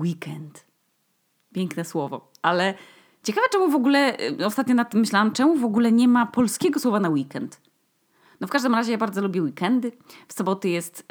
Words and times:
weekend. 0.00 0.64
Piękne 1.54 1.84
słowo, 1.84 2.30
ale 2.42 2.74
ciekawe 3.22 3.46
czemu 3.52 3.70
w 3.70 3.74
ogóle, 3.74 4.16
y, 4.40 4.46
ostatnio 4.46 4.74
nad 4.74 4.90
tym 4.90 5.00
myślałam, 5.00 5.32
czemu 5.32 5.56
w 5.56 5.64
ogóle 5.64 5.92
nie 5.92 6.08
ma 6.08 6.26
polskiego 6.26 6.80
słowa 6.80 7.00
na 7.00 7.08
weekend. 7.08 7.60
No 8.40 8.46
w 8.46 8.50
każdym 8.50 8.74
razie 8.74 8.92
ja 8.92 8.98
bardzo 8.98 9.22
lubię 9.22 9.42
weekendy. 9.42 9.92
W 10.28 10.32
soboty 10.32 10.68
jest 10.68 11.04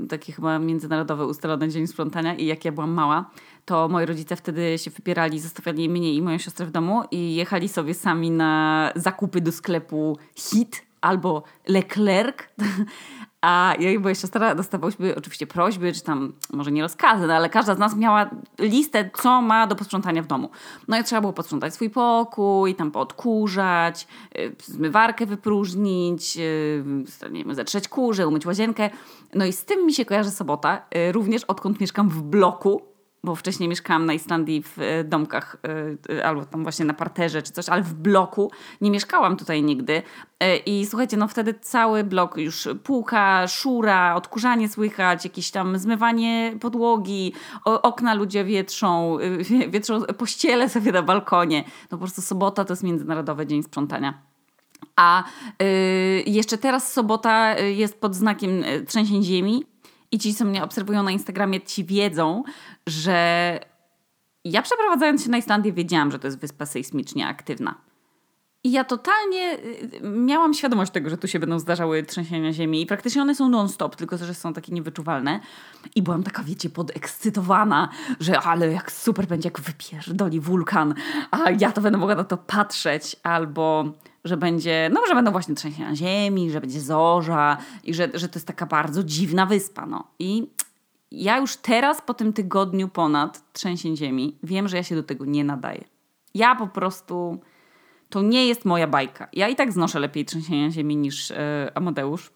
yy, 0.00 0.06
taki 0.06 0.32
chyba 0.32 0.58
międzynarodowy 0.58 1.26
ustalony 1.26 1.68
dzień 1.68 1.86
sprzątania 1.86 2.34
i 2.34 2.46
jak 2.46 2.64
ja 2.64 2.72
byłam 2.72 2.90
mała, 2.90 3.30
to 3.64 3.88
moi 3.88 4.06
rodzice 4.06 4.36
wtedy 4.36 4.78
się 4.78 4.90
wybierali, 4.90 5.40
zostawiali 5.40 5.88
mnie 5.88 6.14
i 6.14 6.22
moją 6.22 6.38
siostrę 6.38 6.66
w 6.66 6.70
domu 6.70 7.02
i 7.10 7.34
jechali 7.34 7.68
sobie 7.68 7.94
sami 7.94 8.30
na 8.30 8.92
zakupy 8.96 9.40
do 9.40 9.52
sklepu 9.52 10.18
HIT 10.34 10.86
albo 11.00 11.42
Leclerc 11.68 12.36
A 13.46 13.74
ja 13.78 13.90
i 13.90 13.98
moja 13.98 14.14
siostra 14.14 14.54
dostawałyśmy 14.54 15.14
oczywiście 15.14 15.46
prośby, 15.46 15.92
czy 15.92 16.00
tam 16.00 16.32
może 16.52 16.72
nie 16.72 16.82
rozkazy, 16.82 17.26
no 17.26 17.34
ale 17.34 17.50
każda 17.50 17.74
z 17.74 17.78
nas 17.78 17.96
miała 17.96 18.30
listę, 18.58 19.10
co 19.22 19.42
ma 19.42 19.66
do 19.66 19.76
posprzątania 19.76 20.22
w 20.22 20.26
domu. 20.26 20.50
No 20.88 20.98
i 20.98 21.04
trzeba 21.04 21.20
było 21.20 21.32
posprzątać 21.32 21.74
swój 21.74 21.90
pokój, 21.90 22.74
tam 22.74 22.90
poodkurzać, 22.90 24.06
y, 24.38 24.56
zmywarkę 24.64 25.26
wypróżnić, 25.26 26.36
y, 26.36 27.30
nie 27.30 27.44
wiem, 27.44 27.54
zetrzeć 27.54 27.88
kurze, 27.88 28.28
umyć 28.28 28.46
łazienkę. 28.46 28.90
No 29.34 29.44
i 29.44 29.52
z 29.52 29.64
tym 29.64 29.86
mi 29.86 29.94
się 29.94 30.04
kojarzy 30.04 30.30
sobota, 30.30 30.82
y, 31.08 31.12
również 31.12 31.44
odkąd 31.44 31.80
mieszkam 31.80 32.08
w 32.08 32.22
bloku, 32.22 32.95
bo 33.26 33.34
wcześniej 33.34 33.68
mieszkałam 33.68 34.06
na 34.06 34.12
Islandii 34.12 34.62
w 34.62 34.78
e, 34.78 35.04
domkach 35.04 35.56
e, 36.08 36.14
e, 36.18 36.26
albo 36.26 36.44
tam 36.44 36.62
właśnie 36.62 36.84
na 36.84 36.94
parterze 36.94 37.42
czy 37.42 37.52
coś, 37.52 37.68
ale 37.68 37.82
w 37.82 37.94
bloku. 37.94 38.50
Nie 38.80 38.90
mieszkałam 38.90 39.36
tutaj 39.36 39.62
nigdy. 39.62 40.02
I 40.66 40.86
słuchajcie, 40.86 41.16
no 41.16 41.28
wtedy 41.28 41.54
cały 41.54 42.04
blok 42.04 42.36
już 42.36 42.68
półka, 42.84 43.48
szura, 43.48 44.14
odkurzanie 44.14 44.68
słychać, 44.68 45.24
jakieś 45.24 45.50
tam 45.50 45.78
zmywanie 45.78 46.56
podłogi, 46.60 47.32
okna 47.64 48.14
ludzie 48.14 48.44
wietrzą, 48.44 49.18
wietrzą 49.72 50.02
pościele 50.02 50.68
sobie 50.68 50.92
na 50.92 51.02
balkonie. 51.02 51.64
No 51.82 51.88
po 51.90 51.98
prostu 51.98 52.22
sobota 52.22 52.64
to 52.64 52.72
jest 52.72 52.82
Międzynarodowy 52.82 53.46
Dzień 53.46 53.62
Sprzątania. 53.62 54.14
A 54.96 55.24
jeszcze 56.26 56.58
teraz 56.58 56.92
sobota 56.92 57.58
jest 57.58 58.00
pod 58.00 58.14
znakiem 58.14 58.50
trzęsień 58.86 59.22
ziemi 59.22 59.64
i 60.12 60.18
ci, 60.18 60.34
co 60.34 60.44
mnie 60.44 60.64
obserwują 60.64 61.02
na 61.02 61.10
Instagramie, 61.10 61.60
ci 61.60 61.84
wiedzą, 61.84 62.42
że 62.86 63.60
ja 64.44 64.62
przeprowadzając 64.62 65.24
się 65.24 65.30
na 65.30 65.38
Islandię 65.38 65.72
wiedziałam, 65.72 66.10
że 66.10 66.18
to 66.18 66.26
jest 66.26 66.38
wyspa 66.38 66.66
sejsmicznie 66.66 67.26
aktywna. 67.26 67.74
I 68.66 68.70
ja 68.70 68.84
totalnie 68.84 69.58
y, 69.58 70.00
miałam 70.02 70.54
świadomość 70.54 70.92
tego, 70.92 71.10
że 71.10 71.18
tu 71.18 71.28
się 71.28 71.38
będą 71.38 71.58
zdarzały 71.58 72.02
trzęsienia 72.02 72.52
ziemi 72.52 72.82
i 72.82 72.86
praktycznie 72.86 73.22
one 73.22 73.34
są 73.34 73.48
non-stop, 73.48 73.96
tylko 73.96 74.18
że 74.18 74.34
są 74.34 74.52
takie 74.52 74.72
niewyczuwalne. 74.72 75.40
I 75.94 76.02
byłam 76.02 76.22
taka, 76.22 76.42
wiecie, 76.42 76.70
podekscytowana, 76.70 77.88
że 78.20 78.40
ale 78.40 78.72
jak 78.72 78.92
super 78.92 79.26
będzie, 79.26 79.46
jak 79.46 79.60
wypierdoli 79.60 80.40
wulkan, 80.40 80.94
a 81.30 81.50
ja 81.50 81.72
to 81.72 81.80
będę 81.80 81.98
mogła 81.98 82.14
na 82.14 82.24
to 82.24 82.36
patrzeć, 82.36 83.16
albo 83.22 83.84
że 84.24 84.36
będzie, 84.36 84.90
no 84.92 85.00
że 85.08 85.14
będą 85.14 85.30
właśnie 85.30 85.54
trzęsienia 85.54 85.94
ziemi, 85.94 86.50
że 86.50 86.60
będzie 86.60 86.80
zorza 86.80 87.56
i 87.84 87.94
że, 87.94 88.08
że 88.14 88.28
to 88.28 88.38
jest 88.38 88.46
taka 88.46 88.66
bardzo 88.66 89.04
dziwna 89.04 89.46
wyspa, 89.46 89.86
no. 89.86 90.04
I 90.18 90.50
ja 91.16 91.38
już 91.38 91.56
teraz 91.56 92.02
po 92.02 92.14
tym 92.14 92.32
tygodniu 92.32 92.88
ponad 92.88 93.52
trzęsień 93.52 93.96
ziemi 93.96 94.38
wiem, 94.42 94.68
że 94.68 94.76
ja 94.76 94.82
się 94.82 94.94
do 94.94 95.02
tego 95.02 95.24
nie 95.24 95.44
nadaję. 95.44 95.84
Ja 96.34 96.54
po 96.54 96.66
prostu 96.66 97.40
to 98.08 98.22
nie 98.22 98.46
jest 98.46 98.64
moja 98.64 98.86
bajka. 98.86 99.28
Ja 99.32 99.48
i 99.48 99.56
tak 99.56 99.72
znoszę 99.72 100.00
lepiej 100.00 100.24
trzęsienia 100.24 100.70
ziemi 100.70 100.96
niż 100.96 101.30
e, 101.30 101.72
Amadeusz, 101.74 102.30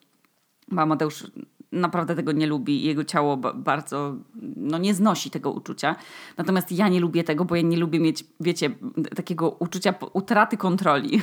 bo 0.69 0.83
Amadeusz 0.83 1.27
naprawdę 1.73 2.17
tego 2.17 2.33
nie 2.33 2.47
lubi 2.47 2.85
i 2.85 2.85
jego 2.85 3.05
ciało 3.05 3.37
bardzo 3.37 4.17
no, 4.57 4.79
nie 4.79 4.95
znosi 4.95 5.31
tego 5.31 5.53
uczucia. 5.53 5.97
Natomiast 6.37 6.73
ja 6.73 6.89
nie 6.89 7.01
lubię 7.01 7.25
tego, 7.25 7.45
bo 7.45 7.57
ja 7.57 7.63
nie 7.63 7.77
lubię 7.77 8.01
mieć, 8.01 8.25
wiecie, 8.41 8.71
takiego 9.17 9.51
uczucia 9.51 9.95
utraty 10.13 10.57
kontroli 10.57 11.23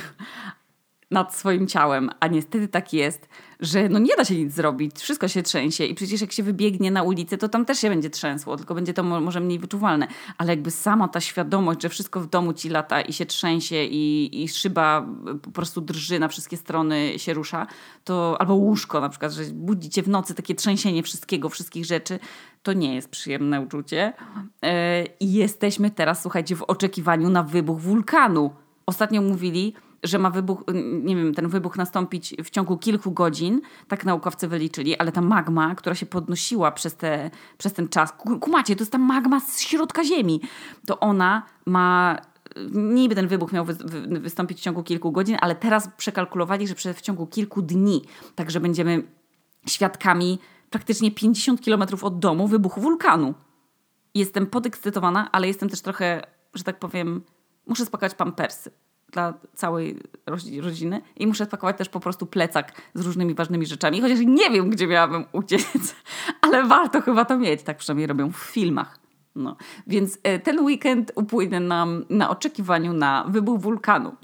nad 1.11 1.35
swoim 1.35 1.67
ciałem, 1.67 2.09
a 2.19 2.27
niestety 2.27 2.67
tak 2.67 2.93
jest, 2.93 3.29
że 3.59 3.89
no 3.89 3.99
nie 3.99 4.15
da 4.17 4.25
się 4.25 4.35
nic 4.35 4.53
zrobić, 4.53 4.95
wszystko 4.95 5.27
się 5.27 5.43
trzęsie 5.43 5.85
i 5.85 5.95
przecież 5.95 6.21
jak 6.21 6.31
się 6.31 6.43
wybiegnie 6.43 6.91
na 6.91 7.03
ulicę, 7.03 7.37
to 7.37 7.49
tam 7.49 7.65
też 7.65 7.79
się 7.79 7.89
będzie 7.89 8.09
trzęsło, 8.09 8.57
tylko 8.57 8.75
będzie 8.75 8.93
to 8.93 9.03
może 9.03 9.39
mniej 9.39 9.59
wyczuwalne, 9.59 10.07
ale 10.37 10.49
jakby 10.49 10.71
sama 10.71 11.07
ta 11.07 11.21
świadomość, 11.21 11.81
że 11.81 11.89
wszystko 11.89 12.19
w 12.19 12.29
domu 12.29 12.53
ci 12.53 12.69
lata 12.69 13.01
i 13.01 13.13
się 13.13 13.25
trzęsie 13.25 13.83
i, 13.83 14.43
i 14.43 14.47
szyba 14.47 15.07
po 15.41 15.51
prostu 15.51 15.81
drży 15.81 16.19
na 16.19 16.27
wszystkie 16.27 16.57
strony 16.57 17.13
się 17.17 17.33
rusza, 17.33 17.67
to 18.03 18.37
albo 18.39 18.55
łóżko 18.55 19.01
na 19.01 19.09
przykład, 19.09 19.31
że 19.31 19.43
budzicie 19.43 20.03
w 20.03 20.09
nocy 20.09 20.35
takie 20.35 20.55
trzęsienie 20.55 21.03
wszystkiego, 21.03 21.49
wszystkich 21.49 21.85
rzeczy, 21.85 22.19
to 22.63 22.73
nie 22.73 22.95
jest 22.95 23.09
przyjemne 23.09 23.61
uczucie 23.61 24.13
e, 24.63 25.05
i 25.19 25.33
jesteśmy 25.33 25.91
teraz, 25.91 26.21
słuchajcie, 26.21 26.55
w 26.55 26.63
oczekiwaniu 26.63 27.29
na 27.29 27.43
wybuch 27.43 27.79
wulkanu. 27.79 28.51
Ostatnio 28.85 29.21
mówili, 29.21 29.73
że 30.03 30.19
ma 30.19 30.29
wybuch, 30.29 30.63
nie 31.03 31.15
wiem, 31.15 31.33
ten 31.33 31.47
wybuch 31.47 31.77
nastąpić 31.77 32.35
w 32.43 32.49
ciągu 32.49 32.77
kilku 32.77 33.11
godzin, 33.11 33.61
tak 33.87 34.05
naukowcy 34.05 34.47
wyliczyli, 34.47 34.97
ale 34.97 35.11
ta 35.11 35.21
magma, 35.21 35.75
która 35.75 35.95
się 35.95 36.05
podnosiła 36.05 36.71
przez, 36.71 36.95
te, 36.95 37.31
przez 37.57 37.73
ten 37.73 37.89
czas, 37.89 38.13
kumacie, 38.41 38.75
to 38.75 38.81
jest 38.81 38.91
ta 38.91 38.97
magma 38.97 39.39
z 39.39 39.59
środka 39.59 40.03
Ziemi, 40.03 40.41
to 40.85 40.99
ona 40.99 41.43
ma 41.65 42.17
niby 42.71 43.15
ten 43.15 43.27
wybuch 43.27 43.53
miał 43.53 43.65
wy, 43.65 43.73
wy, 43.73 44.19
wystąpić 44.19 44.57
w 44.57 44.61
ciągu 44.61 44.83
kilku 44.83 45.11
godzin, 45.11 45.37
ale 45.41 45.55
teraz 45.55 45.89
przekalkulowali, 45.97 46.67
że 46.67 46.93
w 46.93 47.01
ciągu 47.01 47.27
kilku 47.27 47.61
dni, 47.61 48.01
także 48.35 48.59
będziemy 48.59 49.03
świadkami 49.67 50.39
praktycznie 50.69 51.11
50 51.11 51.61
kilometrów 51.61 52.03
od 52.03 52.19
domu 52.19 52.47
wybuchu 52.47 52.81
wulkanu. 52.81 53.33
Jestem 54.15 54.47
podekscytowana, 54.47 55.31
ale 55.31 55.47
jestem 55.47 55.69
też 55.69 55.81
trochę, 55.81 56.21
że 56.53 56.63
tak 56.63 56.79
powiem, 56.79 57.23
muszę 57.67 57.85
spakować 57.85 58.15
pampersy 58.15 58.71
dla 59.11 59.33
całej 59.53 59.99
rodziny 60.61 61.01
i 61.15 61.27
muszę 61.27 61.45
spakować 61.45 61.77
też 61.77 61.89
po 61.89 61.99
prostu 61.99 62.25
plecak 62.25 62.81
z 62.93 63.01
różnymi 63.01 63.33
ważnymi 63.33 63.65
rzeczami, 63.65 64.01
chociaż 64.01 64.19
nie 64.19 64.49
wiem, 64.49 64.69
gdzie 64.69 64.87
miałabym 64.87 65.25
uciec, 65.31 65.95
ale 66.41 66.63
warto 66.63 67.01
chyba 67.01 67.25
to 67.25 67.37
mieć, 67.37 67.63
tak 67.63 67.77
przynajmniej 67.77 68.07
robią 68.07 68.31
w 68.31 68.37
filmach. 68.37 68.99
No. 69.35 69.55
Więc 69.87 70.19
e, 70.23 70.39
ten 70.39 70.59
weekend 70.59 71.11
upłynie 71.15 71.59
nam 71.59 72.05
na 72.09 72.29
oczekiwaniu 72.29 72.93
na 72.93 73.25
wybuch 73.27 73.61
wulkanu. 73.61 74.15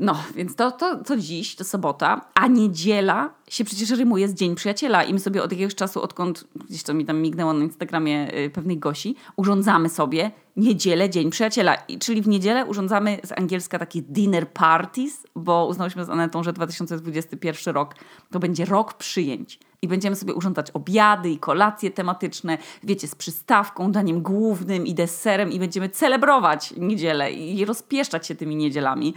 No, 0.00 0.22
więc 0.34 0.56
to, 0.56 0.70
to, 0.70 1.04
to 1.04 1.16
dziś, 1.16 1.56
to 1.56 1.64
sobota, 1.64 2.20
a 2.34 2.46
niedziela 2.46 3.30
się 3.48 3.64
przecież 3.64 3.90
rymuje 3.90 4.28
z 4.28 4.34
Dzień 4.34 4.54
Przyjaciela 4.54 5.04
i 5.04 5.12
my 5.12 5.20
sobie 5.20 5.42
od 5.42 5.52
jakiegoś 5.52 5.74
czasu, 5.74 6.02
odkąd 6.02 6.44
gdzieś 6.68 6.82
to 6.82 6.94
mi 6.94 7.04
tam 7.04 7.22
mignęło 7.22 7.52
na 7.52 7.64
Instagramie 7.64 8.34
y, 8.34 8.50
pewnej 8.50 8.78
Gosi, 8.78 9.16
urządzamy 9.36 9.88
sobie 9.88 10.30
niedzielę 10.56 11.10
Dzień 11.10 11.30
Przyjaciela. 11.30 11.74
I, 11.74 11.98
czyli 11.98 12.22
w 12.22 12.28
niedzielę 12.28 12.66
urządzamy 12.66 13.18
z 13.24 13.32
angielska 13.32 13.78
takie 13.78 14.02
dinner 14.02 14.52
parties, 14.52 15.26
bo 15.36 15.66
uznałyśmy 15.66 16.04
z 16.04 16.10
Anetą, 16.10 16.42
że 16.42 16.52
2021 16.52 17.74
rok 17.74 17.94
to 18.30 18.38
będzie 18.38 18.64
rok 18.64 18.94
przyjęć 18.94 19.58
i 19.82 19.88
będziemy 19.88 20.16
sobie 20.16 20.34
urządzać 20.34 20.70
obiady 20.70 21.30
i 21.30 21.38
kolacje 21.38 21.90
tematyczne, 21.90 22.58
wiecie, 22.82 23.08
z 23.08 23.14
przystawką, 23.14 23.92
daniem 23.92 24.22
głównym 24.22 24.86
i 24.86 24.94
deserem 24.94 25.52
i 25.52 25.58
będziemy 25.58 25.88
celebrować 25.88 26.74
niedzielę 26.76 27.32
i 27.32 27.64
rozpieszczać 27.64 28.26
się 28.26 28.34
tymi 28.34 28.56
niedzielami. 28.56 29.14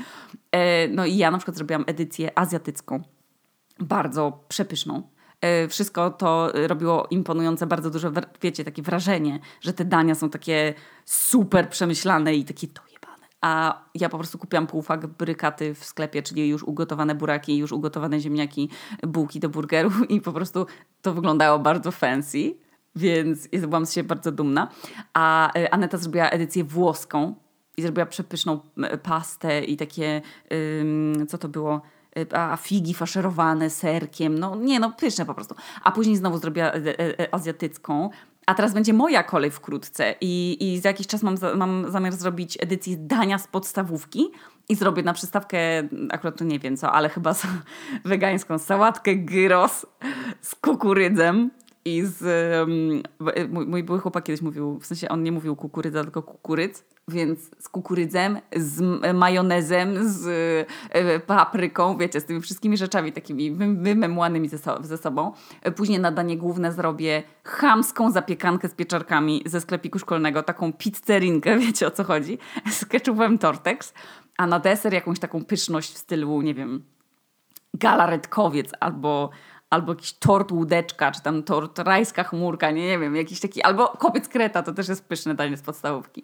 E, 0.51 0.87
no 0.87 1.05
i 1.05 1.17
ja 1.17 1.31
na 1.31 1.37
przykład 1.37 1.57
zrobiłam 1.57 1.83
edycję 1.87 2.39
azjatycką, 2.39 3.03
bardzo 3.79 4.39
przepyszną. 4.47 5.03
E, 5.41 5.67
wszystko 5.67 6.09
to 6.11 6.51
robiło 6.67 7.07
imponujące, 7.09 7.67
bardzo 7.67 7.89
duże, 7.89 8.11
wiecie, 8.41 8.63
takie 8.63 8.81
wrażenie, 8.81 9.39
że 9.61 9.73
te 9.73 9.85
dania 9.85 10.15
są 10.15 10.29
takie 10.29 10.73
super 11.05 11.69
przemyślane 11.69 12.35
i 12.35 12.45
takie 12.45 12.67
to 12.67 12.92
a 13.43 13.81
ja 13.95 14.09
po 14.09 14.17
prostu 14.17 14.37
kupiłam 14.37 14.67
półfak 14.67 15.07
brykaty 15.07 15.75
w 15.75 15.85
sklepie, 15.85 16.21
czyli 16.21 16.49
już 16.49 16.63
ugotowane 16.63 17.15
buraki, 17.15 17.57
już 17.57 17.71
ugotowane 17.71 18.19
ziemniaki, 18.19 18.69
bułki 19.07 19.39
do 19.39 19.49
burgerów 19.49 19.93
i 20.11 20.21
po 20.21 20.33
prostu 20.33 20.65
to 21.01 21.13
wyglądało 21.13 21.59
bardzo 21.59 21.91
fancy, 21.91 22.55
więc 22.95 23.47
byłam 23.47 23.85
z 23.85 23.93
siebie 23.93 24.07
bardzo 24.07 24.31
dumna. 24.31 24.67
A 25.13 25.53
e, 25.53 25.73
Aneta 25.73 25.97
zrobiła 25.97 26.29
edycję 26.29 26.63
włoską 26.63 27.35
i 27.77 27.81
zrobiła 27.81 28.05
przepyszną 28.05 28.59
e, 28.77 28.97
pastę 28.97 29.63
i 29.63 29.77
takie, 29.77 30.21
co 31.27 31.37
to 31.37 31.49
było? 31.49 31.81
E, 32.17 32.37
a 32.37 32.57
figi 32.57 32.93
faszerowane 32.93 33.69
serkiem, 33.69 34.39
no 34.39 34.55
nie 34.55 34.79
no, 34.79 34.91
pyszne 34.91 35.25
po 35.25 35.33
prostu. 35.33 35.55
A 35.83 35.91
później 35.91 36.15
znowu 36.15 36.37
zrobiła 36.37 36.71
azjatycką, 37.31 38.09
a 38.45 38.53
teraz 38.53 38.73
będzie 38.73 38.93
moja 38.93 39.23
kolej 39.23 39.51
wkrótce 39.51 40.15
i, 40.21 40.57
i 40.59 40.79
za 40.79 40.89
jakiś 40.89 41.07
czas 41.07 41.23
mam, 41.23 41.37
mam 41.55 41.91
zamiar 41.91 42.13
zrobić 42.13 42.57
edycję 42.61 42.97
dania 42.97 43.37
z 43.37 43.47
podstawówki 43.47 44.31
i 44.69 44.75
zrobię 44.75 45.03
na 45.03 45.13
przystawkę, 45.13 45.57
akurat 46.09 46.37
to 46.37 46.43
nie 46.43 46.59
wiem 46.59 46.77
co, 46.77 46.91
ale 46.91 47.09
chyba 47.09 47.35
wegańską 48.05 48.59
sałatkę 48.59 49.15
gyros 49.15 49.85
z 50.41 50.55
kukurydzem 50.55 51.51
i 51.85 52.03
z... 52.05 52.21
Um, 52.69 53.03
mój, 53.49 53.65
mój 53.65 53.83
były 53.83 53.99
chłopak 53.99 54.23
kiedyś 54.23 54.41
mówił, 54.41 54.79
w 54.79 54.85
sensie 54.85 55.09
on 55.09 55.23
nie 55.23 55.31
mówił 55.31 55.55
kukurydza, 55.55 56.03
tylko 56.03 56.23
kukuryc, 56.23 56.83
więc 57.07 57.39
z 57.59 57.69
kukurydzem, 57.69 58.39
z 58.55 58.81
majonezem, 59.13 60.09
z 60.09 60.27
e, 60.89 61.19
papryką, 61.19 61.97
wiecie, 61.97 62.19
z 62.19 62.25
tymi 62.25 62.41
wszystkimi 62.41 62.77
rzeczami 62.77 63.11
takimi 63.11 63.51
wymemłanymi 63.51 64.49
ze, 64.49 64.57
ze 64.81 64.97
sobą. 64.97 65.31
Później 65.75 65.99
na 65.99 66.11
danie 66.11 66.37
główne 66.37 66.71
zrobię 66.71 67.23
chamską 67.43 68.11
zapiekankę 68.11 68.69
z 68.69 68.73
pieczarkami 68.73 69.43
ze 69.45 69.61
sklepiku 69.61 69.99
szkolnego, 69.99 70.43
taką 70.43 70.73
pizzerinkę, 70.73 71.57
wiecie 71.65 71.87
o 71.87 71.91
co 71.91 72.03
chodzi, 72.03 72.37
z 72.71 72.85
ketchupem 72.85 73.37
Tortex, 73.37 73.93
a 74.37 74.47
na 74.47 74.59
deser 74.59 74.93
jakąś 74.93 75.19
taką 75.19 75.45
pyszność 75.45 75.93
w 75.93 75.97
stylu, 75.97 76.41
nie 76.41 76.53
wiem, 76.53 76.83
galaretkowiec 77.73 78.71
albo 78.79 79.29
albo 79.73 79.91
jakiś 79.91 80.13
tort 80.13 80.51
łódeczka, 80.51 81.11
czy 81.11 81.21
tam 81.21 81.43
tort 81.43 81.79
rajska 81.79 82.23
chmurka, 82.23 82.71
nie, 82.71 82.87
nie 82.87 82.99
wiem, 82.99 83.15
jakiś 83.15 83.39
taki, 83.39 83.61
albo 83.61 83.87
kopiec 83.87 84.27
kreta, 84.27 84.63
to 84.63 84.73
też 84.73 84.89
jest 84.89 85.07
pyszne 85.07 85.35
danie 85.35 85.57
z 85.57 85.61
podstawówki. 85.61 86.23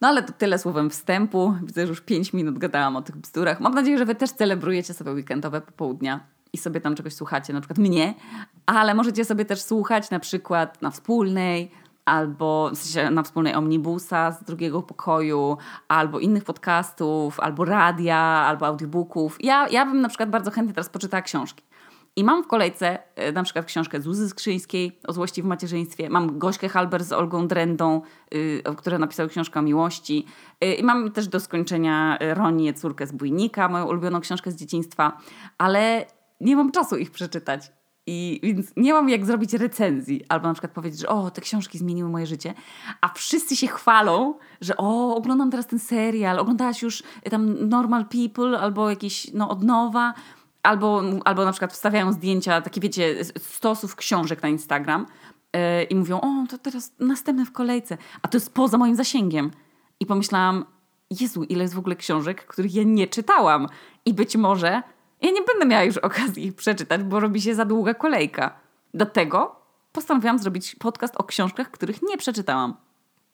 No 0.00 0.08
ale 0.08 0.22
to 0.22 0.32
tyle 0.32 0.58
słowem 0.58 0.90
wstępu. 0.90 1.54
Widzę, 1.62 1.86
że 1.86 1.88
już 1.90 2.00
5 2.00 2.32
minut 2.32 2.58
gadałam 2.58 2.96
o 2.96 3.02
tych 3.02 3.16
bzdurach. 3.16 3.60
Mam 3.60 3.74
nadzieję, 3.74 3.98
że 3.98 4.04
wy 4.04 4.14
też 4.14 4.30
celebrujecie 4.30 4.94
sobie 4.94 5.12
weekendowe 5.12 5.60
popołudnia 5.60 6.20
i 6.52 6.58
sobie 6.58 6.80
tam 6.80 6.94
czegoś 6.94 7.14
słuchacie, 7.14 7.52
na 7.52 7.60
przykład 7.60 7.78
mnie, 7.78 8.14
ale 8.66 8.94
możecie 8.94 9.24
sobie 9.24 9.44
też 9.44 9.62
słuchać 9.62 10.10
na 10.10 10.20
przykład 10.20 10.82
na 10.82 10.90
wspólnej, 10.90 11.70
albo 12.04 12.70
w 12.70 12.78
sensie 12.78 13.10
na 13.10 13.22
wspólnej 13.22 13.54
omnibusa 13.54 14.32
z 14.32 14.44
drugiego 14.44 14.82
pokoju, 14.82 15.56
albo 15.88 16.18
innych 16.18 16.44
podcastów, 16.44 17.40
albo 17.40 17.64
radia, 17.64 18.18
albo 18.18 18.66
audiobooków. 18.66 19.36
Ja, 19.40 19.68
ja 19.68 19.86
bym 19.86 20.00
na 20.00 20.08
przykład 20.08 20.30
bardzo 20.30 20.50
chętnie 20.50 20.74
teraz 20.74 20.88
poczytała 20.88 21.22
książki. 21.22 21.62
I 22.18 22.24
mam 22.24 22.42
w 22.42 22.46
kolejce 22.46 22.98
e, 23.14 23.32
na 23.32 23.42
przykład 23.42 23.66
książkę 23.66 24.00
Zuzy 24.00 24.28
Skrzyńskiej 24.28 24.98
o 25.08 25.12
złości 25.12 25.42
w 25.42 25.44
macierzyństwie. 25.44 26.10
Mam 26.10 26.38
Gośkę 26.38 26.68
Halber 26.68 27.04
z 27.04 27.12
Olgą 27.12 27.48
Drendą, 27.48 28.02
yy, 28.32 28.62
która 28.76 28.98
napisała 28.98 29.28
książkę 29.28 29.60
o 29.60 29.62
miłości. 29.62 30.26
Yy, 30.60 30.74
I 30.74 30.82
mam 30.82 31.12
też 31.12 31.28
do 31.28 31.40
skończenia 31.40 32.18
Ronię, 32.20 32.74
córkę 32.74 33.06
z 33.06 33.12
Bójnika, 33.12 33.68
moją 33.68 33.86
ulubioną 33.86 34.20
książkę 34.20 34.50
z 34.50 34.56
dzieciństwa. 34.56 35.18
Ale 35.58 36.06
nie 36.40 36.56
mam 36.56 36.72
czasu 36.72 36.96
ich 36.96 37.10
przeczytać. 37.10 37.72
I 38.08 38.40
więc 38.42 38.72
nie 38.76 38.92
mam 38.92 39.08
jak 39.08 39.26
zrobić 39.26 39.52
recenzji, 39.52 40.24
albo 40.28 40.48
na 40.48 40.54
przykład 40.54 40.72
powiedzieć, 40.72 41.00
że 41.00 41.08
o, 41.08 41.30
te 41.30 41.40
książki 41.40 41.78
zmieniły 41.78 42.10
moje 42.10 42.26
życie, 42.26 42.54
a 43.00 43.08
wszyscy 43.08 43.56
się 43.56 43.66
chwalą, 43.66 44.34
że 44.60 44.76
o, 44.76 45.16
oglądam 45.16 45.50
teraz 45.50 45.66
ten 45.66 45.78
serial, 45.78 46.38
oglądałaś 46.38 46.82
już 46.82 47.02
tam 47.30 47.68
Normal 47.68 48.04
People 48.04 48.58
albo 48.60 48.90
jakieś 48.90 49.32
no, 49.32 49.48
od 49.48 49.62
nowa, 49.62 50.14
albo, 50.66 51.02
albo 51.24 51.44
na 51.44 51.52
przykład 51.52 51.72
wstawiają 51.72 52.12
zdjęcia, 52.12 52.60
takie 52.60 52.80
wiecie, 52.80 53.24
stosów 53.38 53.96
książek 53.96 54.42
na 54.42 54.48
Instagram 54.48 55.06
yy, 55.52 55.60
i 55.84 55.94
mówią, 55.94 56.20
o, 56.20 56.46
to 56.50 56.58
teraz 56.58 56.92
następne 56.98 57.44
w 57.44 57.52
kolejce, 57.52 57.98
a 58.22 58.28
to 58.28 58.36
jest 58.36 58.54
poza 58.54 58.78
moim 58.78 58.96
zasięgiem. 58.96 59.50
I 60.00 60.06
pomyślałam, 60.06 60.64
Jezu, 61.20 61.44
ile 61.44 61.62
jest 61.62 61.74
w 61.74 61.78
ogóle 61.78 61.96
książek, 61.96 62.46
których 62.46 62.74
ja 62.74 62.82
nie 62.82 63.06
czytałam. 63.06 63.68
I 64.04 64.14
być 64.14 64.36
może 64.36 64.82
ja 65.22 65.30
nie 65.30 65.42
będę 65.42 65.66
miała 65.66 65.84
już 65.84 65.98
okazji 66.08 66.46
ich 66.46 66.54
przeczytać, 66.54 67.02
bo 67.02 67.20
robi 67.20 67.42
się 67.42 67.54
za 67.54 67.64
długa 67.64 67.94
kolejka. 67.94 68.60
Do 68.94 69.06
tego 69.06 69.56
postanowiłam 69.92 70.38
zrobić 70.38 70.74
podcast 70.74 71.14
o 71.16 71.24
książkach, 71.24 71.70
których 71.70 72.02
nie 72.02 72.16
przeczytałam. 72.16 72.76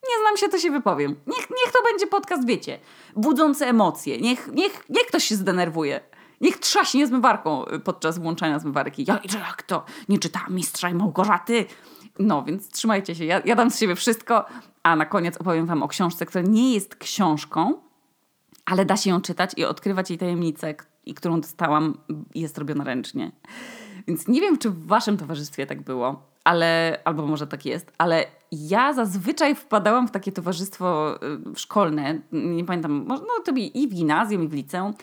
Nie 0.08 0.20
znam 0.20 0.36
się, 0.36 0.48
to 0.48 0.58
się 0.58 0.70
wypowiem. 0.70 1.10
Niech, 1.26 1.50
niech 1.50 1.72
to 1.72 1.82
będzie 1.90 2.06
podcast, 2.06 2.46
wiecie, 2.46 2.78
budzący 3.16 3.66
emocje. 3.66 4.20
Niech, 4.20 4.48
niech, 4.52 4.84
niech 4.88 5.06
ktoś 5.06 5.24
się 5.24 5.36
zdenerwuje. 5.36 6.00
Niech 6.42 6.58
trzaśnie 6.58 7.06
zmywarką 7.06 7.64
podczas 7.84 8.18
włączania 8.18 8.58
zmywarki. 8.58 9.04
Ja, 9.08 9.20
jak 9.34 9.62
to? 9.62 9.84
Nie 10.08 10.18
czytałam 10.18 10.54
Mistrza 10.54 10.90
i 10.90 10.94
Małgorzaty? 10.94 11.66
No, 12.18 12.42
więc 12.42 12.68
trzymajcie 12.68 13.14
się. 13.14 13.24
Ja, 13.24 13.42
ja 13.44 13.56
dam 13.56 13.70
z 13.70 13.78
siebie 13.78 13.96
wszystko, 13.96 14.44
a 14.82 14.96
na 14.96 15.06
koniec 15.06 15.36
opowiem 15.36 15.66
wam 15.66 15.82
o 15.82 15.88
książce, 15.88 16.26
która 16.26 16.44
nie 16.44 16.74
jest 16.74 16.96
książką, 16.96 17.74
ale 18.64 18.84
da 18.84 18.96
się 18.96 19.10
ją 19.10 19.20
czytać 19.20 19.50
i 19.56 19.64
odkrywać 19.64 20.10
jej 20.10 20.18
tajemnice, 20.18 20.74
i 21.06 21.14
którą 21.14 21.40
dostałam, 21.40 21.98
jest 22.34 22.58
robiona 22.58 22.84
ręcznie. 22.84 23.32
Więc 24.06 24.28
nie 24.28 24.40
wiem, 24.40 24.58
czy 24.58 24.70
w 24.70 24.86
waszym 24.86 25.16
towarzystwie 25.16 25.66
tak 25.66 25.82
było, 25.82 26.22
ale, 26.44 27.00
albo 27.04 27.26
może 27.26 27.46
tak 27.46 27.66
jest, 27.66 27.92
ale 27.98 28.26
ja 28.52 28.92
zazwyczaj 28.92 29.54
wpadałam 29.54 30.08
w 30.08 30.10
takie 30.10 30.32
towarzystwo 30.32 31.16
y, 31.52 31.58
szkolne, 31.58 32.20
nie 32.32 32.64
pamiętam, 32.64 33.04
no 33.08 33.20
to 33.44 33.52
i 33.56 33.88
w 33.88 33.94
gimnazjum, 33.94 34.42
i 34.42 34.48
w 34.48 34.52
liceum, 34.52 34.94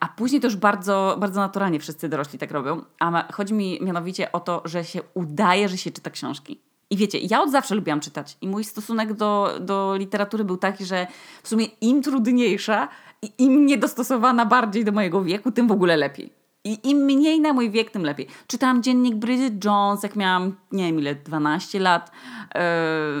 a 0.00 0.08
później 0.16 0.40
to 0.40 0.46
już 0.46 0.56
bardzo, 0.56 1.16
bardzo 1.20 1.40
naturalnie 1.40 1.80
wszyscy 1.80 2.08
dorośli 2.08 2.38
tak 2.38 2.50
robią. 2.50 2.82
A 3.00 3.32
chodzi 3.32 3.54
mi 3.54 3.78
mianowicie 3.82 4.32
o 4.32 4.40
to, 4.40 4.62
że 4.64 4.84
się 4.84 5.00
udaje, 5.14 5.68
że 5.68 5.78
się 5.78 5.90
czyta 5.90 6.10
książki. 6.10 6.60
I 6.90 6.96
wiecie, 6.96 7.18
ja 7.18 7.42
od 7.42 7.50
zawsze 7.50 7.74
lubiłam 7.74 8.00
czytać. 8.00 8.36
I 8.40 8.48
mój 8.48 8.64
stosunek 8.64 9.12
do, 9.12 9.58
do 9.60 9.96
literatury 9.96 10.44
był 10.44 10.56
taki, 10.56 10.84
że 10.84 11.06
w 11.42 11.48
sumie 11.48 11.64
im 11.80 12.02
trudniejsza 12.02 12.88
i 13.22 13.32
im 13.38 13.66
niedostosowana 13.66 14.46
bardziej 14.46 14.84
do 14.84 14.92
mojego 14.92 15.24
wieku, 15.24 15.52
tym 15.52 15.68
w 15.68 15.72
ogóle 15.72 15.96
lepiej. 15.96 16.32
I 16.64 16.90
im 16.90 16.98
mniej 16.98 17.40
na 17.40 17.52
mój 17.52 17.70
wiek, 17.70 17.90
tym 17.90 18.02
lepiej. 18.02 18.26
Czytałam 18.46 18.82
dziennik 18.82 19.14
Bridget 19.14 19.64
Jones, 19.64 20.02
jak 20.02 20.16
miałam, 20.16 20.56
nie 20.72 20.84
wiem 20.84 20.98
ile, 20.98 21.14
12 21.14 21.80
lat. 21.80 22.10
Yy, 22.54 22.60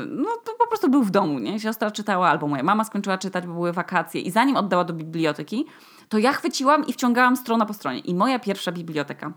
no 0.06 0.28
to 0.44 0.52
po 0.58 0.66
prostu 0.66 0.90
był 0.90 1.02
w 1.02 1.10
domu, 1.10 1.38
nie? 1.38 1.60
Siostra 1.60 1.90
czytała, 1.90 2.28
albo 2.28 2.48
moja 2.48 2.62
mama 2.62 2.84
skończyła 2.84 3.18
czytać, 3.18 3.46
bo 3.46 3.52
były 3.52 3.72
wakacje. 3.72 4.20
I 4.20 4.30
zanim 4.30 4.56
oddała 4.56 4.84
do 4.84 4.92
biblioteki, 4.94 5.66
to 6.08 6.18
ja 6.18 6.32
chwyciłam 6.32 6.86
i 6.86 6.92
wciągałam 6.92 7.36
strona 7.36 7.66
po 7.66 7.74
stronie. 7.74 7.98
I 7.98 8.14
moja 8.14 8.38
pierwsza 8.38 8.72
biblioteka 8.72 9.32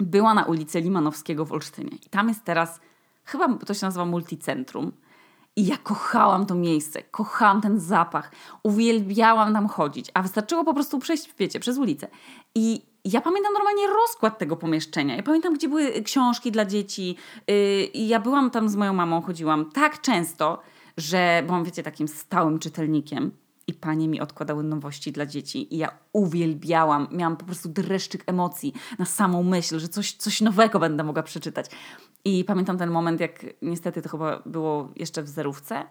była 0.00 0.34
na 0.34 0.44
ulicy 0.44 0.80
Limanowskiego 0.80 1.44
w 1.44 1.52
Olsztynie. 1.52 1.96
I 2.06 2.08
tam 2.10 2.28
jest 2.28 2.44
teraz 2.44 2.80
chyba 3.24 3.58
to 3.58 3.74
się 3.74 3.86
nazywa 3.86 4.04
multicentrum. 4.04 4.92
I 5.56 5.66
ja 5.66 5.76
kochałam 5.76 6.46
to 6.46 6.54
miejsce, 6.54 7.02
kochałam 7.02 7.60
ten 7.60 7.80
zapach, 7.80 8.30
uwielbiałam 8.62 9.52
tam 9.52 9.68
chodzić, 9.68 10.10
a 10.14 10.22
wystarczyło 10.22 10.64
po 10.64 10.74
prostu 10.74 10.98
przejść, 10.98 11.34
wiecie, 11.38 11.60
przez 11.60 11.78
ulicę. 11.78 12.08
I 12.54 12.82
ja 13.04 13.20
pamiętam 13.20 13.52
normalnie 13.52 13.86
rozkład 13.86 14.38
tego 14.38 14.56
pomieszczenia. 14.56 15.16
Ja 15.16 15.22
pamiętam, 15.22 15.54
gdzie 15.54 15.68
były 15.68 16.02
książki 16.02 16.52
dla 16.52 16.64
dzieci. 16.64 17.16
Yy, 17.48 17.84
I 17.84 18.08
ja 18.08 18.20
byłam 18.20 18.50
tam 18.50 18.68
z 18.68 18.76
moją 18.76 18.92
mamą, 18.92 19.22
chodziłam 19.22 19.70
tak 19.70 20.00
często, 20.00 20.62
że 20.96 21.42
byłam, 21.46 21.64
wiecie, 21.64 21.82
takim 21.82 22.08
stałym 22.08 22.58
czytelnikiem. 22.58 23.30
I 23.66 23.74
panie 23.74 24.08
mi 24.08 24.20
odkładały 24.20 24.64
nowości 24.64 25.12
dla 25.12 25.26
dzieci. 25.26 25.74
I 25.74 25.78
ja 25.78 25.98
uwielbiałam, 26.12 27.08
miałam 27.12 27.36
po 27.36 27.44
prostu 27.44 27.68
dreszczyk 27.68 28.24
emocji 28.26 28.72
na 28.98 29.04
samą 29.04 29.42
myśl, 29.42 29.78
że 29.78 29.88
coś, 29.88 30.12
coś 30.12 30.40
nowego 30.40 30.78
będę 30.78 31.04
mogła 31.04 31.22
przeczytać. 31.22 31.66
I 32.24 32.44
pamiętam 32.44 32.78
ten 32.78 32.90
moment, 32.90 33.20
jak 33.20 33.46
niestety 33.62 34.02
to 34.02 34.08
chyba 34.08 34.42
było 34.46 34.88
jeszcze 34.96 35.22
w 35.22 35.28
zerówce, 35.28 35.84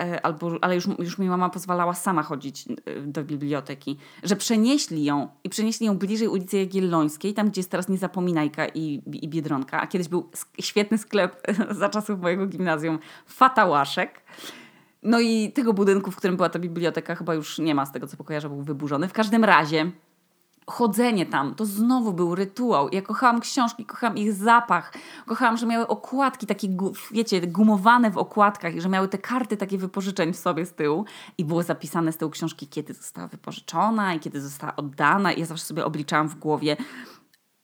e, 0.00 0.26
albo, 0.26 0.52
ale 0.60 0.74
już, 0.74 0.86
już 0.98 1.18
mi 1.18 1.28
mama 1.28 1.48
pozwalała 1.50 1.94
sama 1.94 2.22
chodzić 2.22 2.64
e, 2.68 3.00
do 3.00 3.24
biblioteki, 3.24 3.98
że 4.22 4.36
przenieśli 4.36 5.04
ją 5.04 5.28
i 5.44 5.48
przenieśli 5.48 5.86
ją 5.86 5.98
bliżej 5.98 6.28
ulicy 6.28 6.58
Jagiellońskiej, 6.58 7.34
tam 7.34 7.50
gdzie 7.50 7.58
jest 7.58 7.70
teraz 7.70 7.88
Niezapominajka 7.88 8.66
i, 8.66 9.02
i 9.06 9.28
Biedronka, 9.28 9.80
a 9.80 9.86
kiedyś 9.86 10.08
był 10.08 10.30
świetny 10.60 10.98
sklep 10.98 11.42
za 11.80 11.88
czasów 11.88 12.20
mojego 12.20 12.46
gimnazjum, 12.46 12.98
Fatałaszek. 13.26 14.22
No 15.02 15.20
i 15.20 15.52
tego 15.52 15.72
budynku, 15.72 16.10
w 16.10 16.16
którym 16.16 16.36
była 16.36 16.48
ta 16.48 16.58
biblioteka, 16.58 17.14
chyba 17.14 17.34
już 17.34 17.58
nie 17.58 17.74
ma 17.74 17.86
z 17.86 17.92
tego, 17.92 18.06
co 18.06 18.16
pokojarzę, 18.16 18.48
był 18.48 18.62
wyburzony. 18.62 19.08
W 19.08 19.12
każdym 19.12 19.44
razie 19.44 19.92
chodzenie 20.66 21.26
tam, 21.26 21.54
to 21.54 21.66
znowu 21.66 22.12
był 22.12 22.34
rytuał. 22.34 22.88
Ja 22.92 23.02
kochałam 23.02 23.40
książki, 23.40 23.86
kochałam 23.86 24.16
ich 24.16 24.32
zapach, 24.32 24.92
kochałam, 25.26 25.56
że 25.56 25.66
miały 25.66 25.86
okładki 25.86 26.46
takie, 26.46 26.68
wiecie, 27.10 27.40
gumowane 27.40 28.10
w 28.10 28.18
okładkach 28.18 28.74
i 28.74 28.80
że 28.80 28.88
miały 28.88 29.08
te 29.08 29.18
karty 29.18 29.56
takie 29.56 29.78
wypożyczeń 29.78 30.32
w 30.32 30.38
sobie 30.38 30.66
z 30.66 30.72
tyłu 30.72 31.04
i 31.38 31.44
było 31.44 31.62
zapisane 31.62 32.12
z 32.12 32.16
tyłu 32.16 32.30
książki, 32.30 32.68
kiedy 32.68 32.94
została 32.94 33.28
wypożyczona 33.28 34.14
i 34.14 34.20
kiedy 34.20 34.40
została 34.40 34.76
oddana 34.76 35.32
i 35.32 35.40
ja 35.40 35.46
zawsze 35.46 35.64
sobie 35.64 35.84
obliczałam 35.84 36.28
w 36.28 36.34
głowie, 36.34 36.76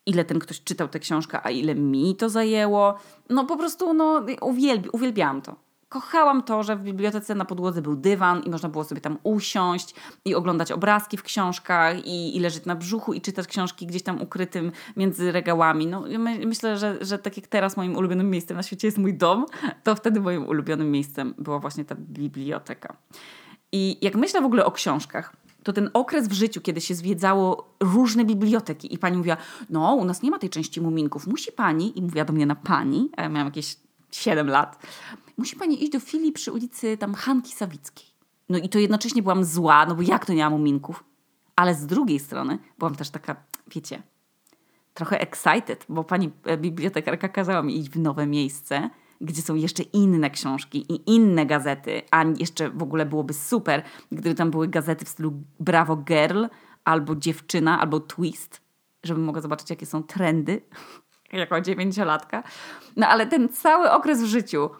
ile 0.06 0.24
ten 0.24 0.38
ktoś 0.38 0.62
czytał 0.62 0.88
tę 0.88 0.98
książkę, 0.98 1.40
a 1.42 1.50
ile 1.50 1.74
mi 1.74 2.16
to 2.16 2.28
zajęło. 2.28 2.94
No 3.30 3.44
po 3.44 3.56
prostu, 3.56 3.94
no 3.94 4.22
uwielbi, 4.40 4.88
uwielbiałam 4.88 5.42
to 5.42 5.67
kochałam 5.88 6.42
to, 6.42 6.62
że 6.62 6.76
w 6.76 6.82
bibliotece 6.82 7.34
na 7.34 7.44
podłodze 7.44 7.82
był 7.82 7.96
dywan 7.96 8.42
i 8.42 8.50
można 8.50 8.68
było 8.68 8.84
sobie 8.84 9.00
tam 9.00 9.18
usiąść 9.22 9.94
i 10.24 10.34
oglądać 10.34 10.72
obrazki 10.72 11.16
w 11.16 11.22
książkach 11.22 12.06
i, 12.06 12.36
i 12.36 12.40
leżeć 12.40 12.64
na 12.64 12.76
brzuchu 12.76 13.12
i 13.12 13.20
czytać 13.20 13.46
książki 13.46 13.86
gdzieś 13.86 14.02
tam 14.02 14.22
ukrytym 14.22 14.72
między 14.96 15.32
regałami. 15.32 15.86
No, 15.86 16.00
my, 16.18 16.46
myślę, 16.46 16.78
że, 16.78 16.98
że 17.00 17.18
tak 17.18 17.36
jak 17.36 17.46
teraz 17.46 17.76
moim 17.76 17.96
ulubionym 17.96 18.30
miejscem 18.30 18.56
na 18.56 18.62
świecie 18.62 18.88
jest 18.88 18.98
mój 18.98 19.14
dom, 19.14 19.46
to 19.84 19.94
wtedy 19.94 20.20
moim 20.20 20.46
ulubionym 20.46 20.90
miejscem 20.90 21.34
była 21.38 21.58
właśnie 21.58 21.84
ta 21.84 21.94
biblioteka. 21.94 22.96
I 23.72 23.98
jak 24.00 24.14
myślę 24.14 24.40
w 24.40 24.44
ogóle 24.44 24.64
o 24.64 24.72
książkach, 24.72 25.36
to 25.62 25.72
ten 25.72 25.90
okres 25.94 26.28
w 26.28 26.32
życiu, 26.32 26.60
kiedy 26.60 26.80
się 26.80 26.94
zwiedzało 26.94 27.74
różne 27.80 28.24
biblioteki 28.24 28.94
i 28.94 28.98
pani 28.98 29.16
mówiła, 29.16 29.36
no 29.70 29.94
u 29.94 30.04
nas 30.04 30.22
nie 30.22 30.30
ma 30.30 30.38
tej 30.38 30.50
części 30.50 30.80
muminków, 30.80 31.26
musi 31.26 31.52
pani, 31.52 31.98
i 31.98 32.02
mówiła 32.02 32.24
do 32.24 32.32
mnie 32.32 32.46
na 32.46 32.54
pani, 32.54 33.10
a 33.16 33.22
ja 33.22 33.28
miałam 33.28 33.46
jakieś 33.46 33.76
7 34.10 34.48
lat, 34.48 34.86
musi 35.38 35.56
pani 35.56 35.82
iść 35.82 35.92
do 35.92 36.00
filii 36.00 36.32
przy 36.32 36.52
ulicy 36.52 36.96
tam 36.96 37.14
Hanki 37.14 37.52
Sawickiej. 37.52 38.06
No 38.48 38.58
i 38.58 38.68
to 38.68 38.78
jednocześnie 38.78 39.22
byłam 39.22 39.44
zła, 39.44 39.86
no 39.86 39.94
bo 39.94 40.02
jak 40.02 40.26
to 40.26 40.32
nie 40.32 40.44
mam 40.44 40.52
muminków? 40.52 41.04
Ale 41.56 41.74
z 41.74 41.86
drugiej 41.86 42.18
strony 42.18 42.58
byłam 42.78 42.94
też 42.94 43.10
taka, 43.10 43.36
wiecie, 43.74 44.02
trochę 44.94 45.20
excited, 45.20 45.86
bo 45.88 46.04
pani 46.04 46.30
e, 46.44 46.56
bibliotekarka 46.56 47.28
kazała 47.28 47.62
mi 47.62 47.78
iść 47.78 47.90
w 47.90 47.98
nowe 47.98 48.26
miejsce, 48.26 48.90
gdzie 49.20 49.42
są 49.42 49.54
jeszcze 49.54 49.82
inne 49.82 50.30
książki 50.30 50.92
i 50.92 51.14
inne 51.14 51.46
gazety, 51.46 52.02
a 52.10 52.24
jeszcze 52.38 52.70
w 52.70 52.82
ogóle 52.82 53.06
byłoby 53.06 53.34
super, 53.34 53.82
gdyby 54.12 54.34
tam 54.34 54.50
były 54.50 54.68
gazety 54.68 55.04
w 55.04 55.08
stylu 55.08 55.32
Bravo 55.60 55.96
Girl, 55.96 56.44
albo 56.84 57.16
Dziewczyna, 57.16 57.80
albo 57.80 58.00
Twist, 58.00 58.60
żebym 59.02 59.24
mogła 59.24 59.40
zobaczyć, 59.42 59.70
jakie 59.70 59.86
są 59.86 60.02
trendy 60.02 60.62
jako 61.32 61.60
dziewięciolatka. 61.60 62.42
No 62.96 63.08
ale 63.08 63.26
ten 63.26 63.48
cały 63.48 63.90
okres 63.90 64.22
w 64.22 64.26
życiu, 64.26 64.70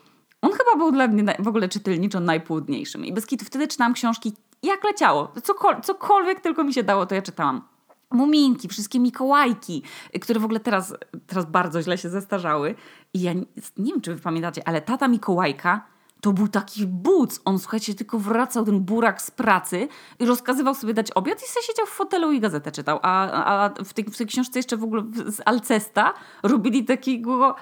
on 0.43 0.53
chyba 0.53 0.77
był 0.77 0.93
dla 0.93 1.09
mnie 1.09 1.25
w 1.39 1.49
ogóle 1.49 1.69
czytelniczo 1.69 2.21
najpłudniejszym. 2.21 3.05
I 3.05 3.13
bez 3.13 3.27
wtedy 3.45 3.69
czytałam 3.69 3.95
książki 3.95 4.33
jak 4.63 4.85
leciało. 4.85 5.33
Cokol 5.43 5.81
cokolwiek 5.83 6.41
tylko 6.41 6.65
mi 6.65 6.75
się 6.75 6.83
dało, 6.83 7.07
to 7.07 7.15
ja 7.15 7.23
czytałam. 7.23 7.63
Muminki, 8.11 8.69
wszystkie 8.69 9.01
Mikołajki, 9.01 9.83
które 10.21 10.41
w 10.41 10.45
ogóle 10.45 10.61
teraz, 10.61 10.95
teraz 11.27 11.47
bardzo 11.47 11.83
źle 11.83 11.99
się 11.99 12.09
zestarzały. 12.09 12.75
I 13.15 13.21
ja 13.21 13.33
nie, 13.33 13.45
nie 13.77 13.93
wiem, 13.93 14.01
czy 14.01 14.15
wy 14.15 14.21
pamiętacie, 14.21 14.69
ale 14.69 14.83
tata 14.83 15.09
Mikołajka 15.09 15.87
to 16.21 16.33
był 16.33 16.49
taki 16.49 16.87
buc. 16.87 17.41
On, 17.45 17.59
słuchajcie, 17.59 17.95
tylko 17.95 18.19
wracał 18.19 18.65
ten 18.65 18.81
burak 18.81 19.23
z 19.23 19.31
pracy 19.31 19.89
i 20.19 20.27
rozkazywał 20.27 20.75
sobie 20.75 20.95
dać 20.95 21.11
obiad 21.11 21.39
i 21.43 21.47
sobie 21.47 21.67
siedział 21.67 21.87
w 21.87 21.91
fotelu 21.91 22.33
i 22.33 22.41
gazetę 22.41 22.73
czytał. 22.73 22.99
A, 23.03 23.31
a 23.45 23.85
w, 23.85 23.93
tej, 23.93 24.05
w 24.05 24.17
tej 24.17 24.27
książce 24.27 24.59
jeszcze 24.59 24.77
w 24.77 24.85
ogóle 24.85 25.03
z 25.27 25.41
Alcesta 25.45 26.15
robili 26.43 26.85
takiego, 26.85 27.57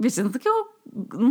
wiecie, 0.00 0.24
no 0.24 0.30
takiego 0.30 0.54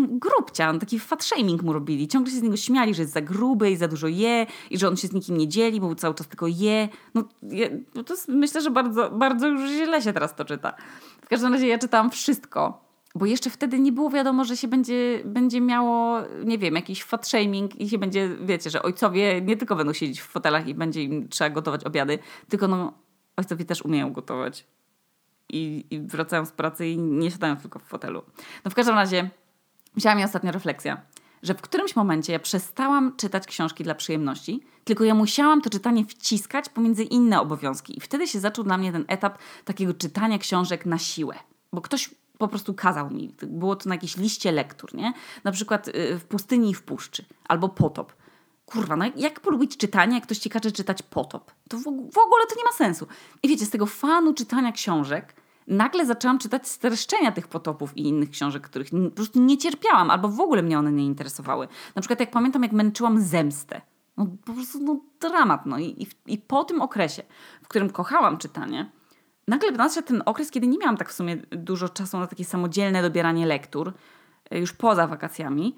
grubcia, 0.10 0.74
no 0.74 0.80
taki 0.80 1.00
fat 1.00 1.24
shaming 1.24 1.64
mu 1.64 1.74
robili. 1.74 2.08
Ciągle 2.08 2.34
się 2.34 2.40
z 2.40 2.42
niego 2.42 2.58
śmiali, 2.58 2.94
że 2.94 3.02
jest 3.02 3.14
za 3.14 3.22
gruby 3.22 3.72
i 3.72 3.76
za 3.76 3.88
dużo 3.88 4.08
je 4.08 4.46
i 4.70 4.78
że 4.78 4.88
on 4.88 4.98
się 4.98 5.08
z 5.08 5.14
nikim 5.14 5.38
nie 5.38 5.48
dzieli, 5.48 5.82
bo 5.82 5.96
cały 5.96 6.16
czas 6.16 6.28
tylko 6.28 6.48
je. 6.48 6.90
No, 7.14 7.24
je, 7.44 7.80
no 7.96 8.04
to 8.04 8.14
jest, 8.14 8.28
myślę, 8.28 8.62
że 8.62 8.72
bardzo, 8.72 9.12
bardzo 9.12 9.48
już 9.48 9.70
źle 9.70 10.02
się 10.02 10.14
teraz 10.14 10.36
to 10.36 10.46
czyta. 10.46 10.74
W 11.22 11.28
każdym 11.28 11.54
razie 11.54 11.68
ja 11.68 11.78
czytałam 11.78 12.10
wszystko 12.10 12.90
bo 13.16 13.26
jeszcze 13.26 13.50
wtedy 13.50 13.80
nie 13.80 13.92
było 13.92 14.10
wiadomo, 14.10 14.46
że 14.46 14.58
się 14.58 14.68
będzie, 14.68 15.22
będzie 15.26 15.62
miało, 15.62 16.20
nie 16.44 16.58
wiem, 16.58 16.76
jakiś 16.76 17.04
fat 17.04 17.28
shaming 17.28 17.82
i 17.82 17.90
się 17.90 17.98
będzie, 17.98 18.30
wiecie, 18.42 18.70
że 18.70 18.82
ojcowie 18.82 19.42
nie 19.42 19.58
tylko 19.58 19.76
będą 19.76 19.94
siedzieć 19.94 20.22
w 20.22 20.28
fotelach 20.28 20.68
i 20.68 20.76
będzie 20.76 21.04
im 21.04 21.30
trzeba 21.30 21.50
gotować 21.50 21.84
obiady, 21.84 22.20
tylko 22.50 22.68
no, 22.68 22.94
ojcowie 23.38 23.66
też 23.66 23.82
umieją 23.82 24.14
gotować. 24.14 24.66
I, 25.50 25.86
i 25.90 26.00
wracają 26.00 26.46
z 26.46 26.52
pracy 26.52 26.88
i 26.88 26.98
nie 26.98 27.32
siadają 27.32 27.58
tylko 27.58 27.80
w 27.80 27.84
fotelu. 27.84 28.24
No 28.66 28.72
w 28.72 28.76
każdym 28.76 28.96
razie, 28.96 29.30
wzięła 29.96 30.16
mi 30.16 30.24
ostatnia 30.24 30.52
refleksja, 30.52 31.02
że 31.44 31.54
w 31.54 31.62
którymś 31.62 31.96
momencie 31.96 32.34
ja 32.34 32.40
przestałam 32.40 33.16
czytać 33.16 33.48
książki 33.48 33.84
dla 33.84 33.96
przyjemności, 33.96 34.64
tylko 34.84 35.04
ja 35.04 35.16
musiałam 35.16 35.62
to 35.62 35.70
czytanie 35.70 36.06
wciskać 36.06 36.70
pomiędzy 36.70 37.04
inne 37.04 37.42
obowiązki. 37.42 37.98
I 37.98 38.02
wtedy 38.02 38.28
się 38.28 38.40
zaczął 38.40 38.64
dla 38.64 38.78
mnie 38.78 38.92
ten 38.92 39.06
etap 39.08 39.38
takiego 39.66 39.94
czytania 39.94 40.38
książek 40.38 40.86
na 40.86 40.98
siłę. 40.98 41.36
Bo 41.74 41.82
ktoś 41.82 42.10
po 42.38 42.48
prostu 42.48 42.74
kazał 42.74 43.10
mi. 43.10 43.36
Było 43.48 43.76
to 43.76 43.90
na 43.90 43.96
jakiejś 43.96 44.18
liście 44.18 44.52
lektur, 44.52 44.96
nie? 44.96 45.14
Na 45.44 45.52
przykład 45.52 45.88
y, 45.88 46.20
w 46.20 46.26
pustyni 46.26 46.70
i 46.70 46.74
w 46.74 46.84
puszczy, 46.84 47.26
albo 47.48 47.70
potop. 47.70 48.14
Kurwa, 48.72 48.96
no 48.96 49.06
jak 49.16 49.40
polubić 49.40 49.78
czytanie, 49.78 50.16
jak 50.16 50.24
ktoś 50.24 50.38
ci 50.38 50.50
każe 50.50 50.72
czytać 50.72 51.02
potop? 51.04 51.52
To 51.70 51.78
w, 51.78 51.84
w 51.84 52.18
ogóle 52.18 52.46
to 52.50 52.56
nie 52.58 52.64
ma 52.64 52.72
sensu. 52.72 53.08
I 53.44 53.48
wiecie, 53.48 53.66
z 53.66 53.70
tego 53.70 53.86
fanu 53.86 54.34
czytania 54.34 54.72
książek 54.72 55.36
nagle 55.68 56.06
zaczęłam 56.06 56.40
czytać 56.40 56.68
streszczenia 56.68 57.32
tych 57.32 57.48
potopów 57.48 57.98
i 57.98 58.02
innych 58.02 58.30
książek, 58.30 58.64
których 58.64 58.90
po 58.90 59.16
prostu 59.16 59.42
nie 59.42 59.58
cierpiałam, 59.58 60.12
albo 60.12 60.30
w 60.30 60.40
ogóle 60.40 60.62
mnie 60.64 60.80
one 60.80 60.92
nie 60.92 61.06
interesowały. 61.06 61.68
Na 61.96 62.02
przykład 62.02 62.20
jak 62.20 62.32
pamiętam, 62.32 62.64
jak 62.64 62.72
męczyłam 62.72 63.22
zemstę. 63.22 63.82
No 64.18 64.28
po 64.46 64.54
prostu 64.54 64.80
no, 64.80 65.00
dramat. 65.20 65.66
No. 65.66 65.80
I, 65.80 65.86
i, 65.86 66.34
I 66.34 66.38
po 66.38 66.64
tym 66.64 66.82
okresie, 66.82 67.24
w 67.64 67.68
którym 67.68 67.90
kochałam 67.90 68.38
czytanie, 68.38 68.92
nagle 69.48 69.72
nadszedł 69.72 70.08
ten 70.08 70.24
okres, 70.26 70.52
kiedy 70.52 70.68
nie 70.68 70.78
miałam 70.78 70.98
tak 70.98 71.10
w 71.10 71.14
sumie 71.14 71.38
dużo 71.38 71.90
czasu 71.90 72.20
na 72.20 72.28
takie 72.28 72.46
samodzielne 72.46 73.02
dobieranie 73.02 73.46
lektur, 73.46 73.94
e, 74.52 74.60
już 74.60 74.74
poza 74.74 75.08
wakacjami. 75.08 75.76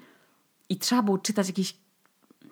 I 0.68 0.76
trzeba 0.76 1.02
było 1.02 1.18
czytać 1.18 1.46
jakieś, 1.46 1.76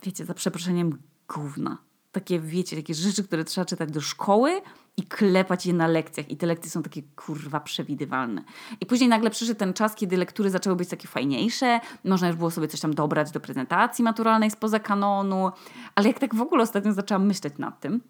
wiecie, 0.03 0.25
za 0.25 0.35
przeproszeniem, 0.35 0.99
gówna. 1.29 1.79
Takie, 2.13 2.41
wiecie, 2.41 2.77
takie 2.77 2.95
rzeczy, 2.95 3.25
które 3.25 3.45
trzeba 3.45 3.65
czytać 3.65 3.93
do 3.93 4.01
szkoły 4.01 4.63
i 4.97 5.03
klepać 5.03 5.67
je 5.67 5.73
na 5.73 5.87
lekcjach. 5.87 6.31
I 6.31 6.37
te 6.37 6.47
lekcje 6.47 6.71
są 6.71 6.83
takie, 6.83 7.03
kurwa, 7.03 7.61
przewidywalne. 7.61 8.45
I 8.81 8.87
później 8.87 9.09
nagle 9.09 9.31
przyszedł 9.31 9.59
ten 9.59 9.73
czas, 9.73 9.95
kiedy 9.95 10.17
lektury 10.17 10.51
zaczęły 10.51 10.77
być 10.77 10.89
takie 10.89 11.09
fajniejsze. 11.09 11.81
Można 12.05 12.29
już 12.29 12.37
było 12.37 12.51
sobie 12.51 12.69
coś 12.69 12.81
tam 12.81 12.95
dobrać 12.95 13.31
do 13.31 13.41
prezentacji 13.41 14.05
maturalnej 14.05 14.51
spoza 14.51 14.79
kanonu. 14.79 15.51
Ale 15.95 16.09
jak 16.09 16.19
tak 16.19 16.35
w 16.35 16.41
ogóle 16.41 16.63
ostatnio 16.63 16.93
zaczęłam 16.93 17.27
myśleć 17.27 17.55
nad 17.59 17.81
tym, 17.81 18.01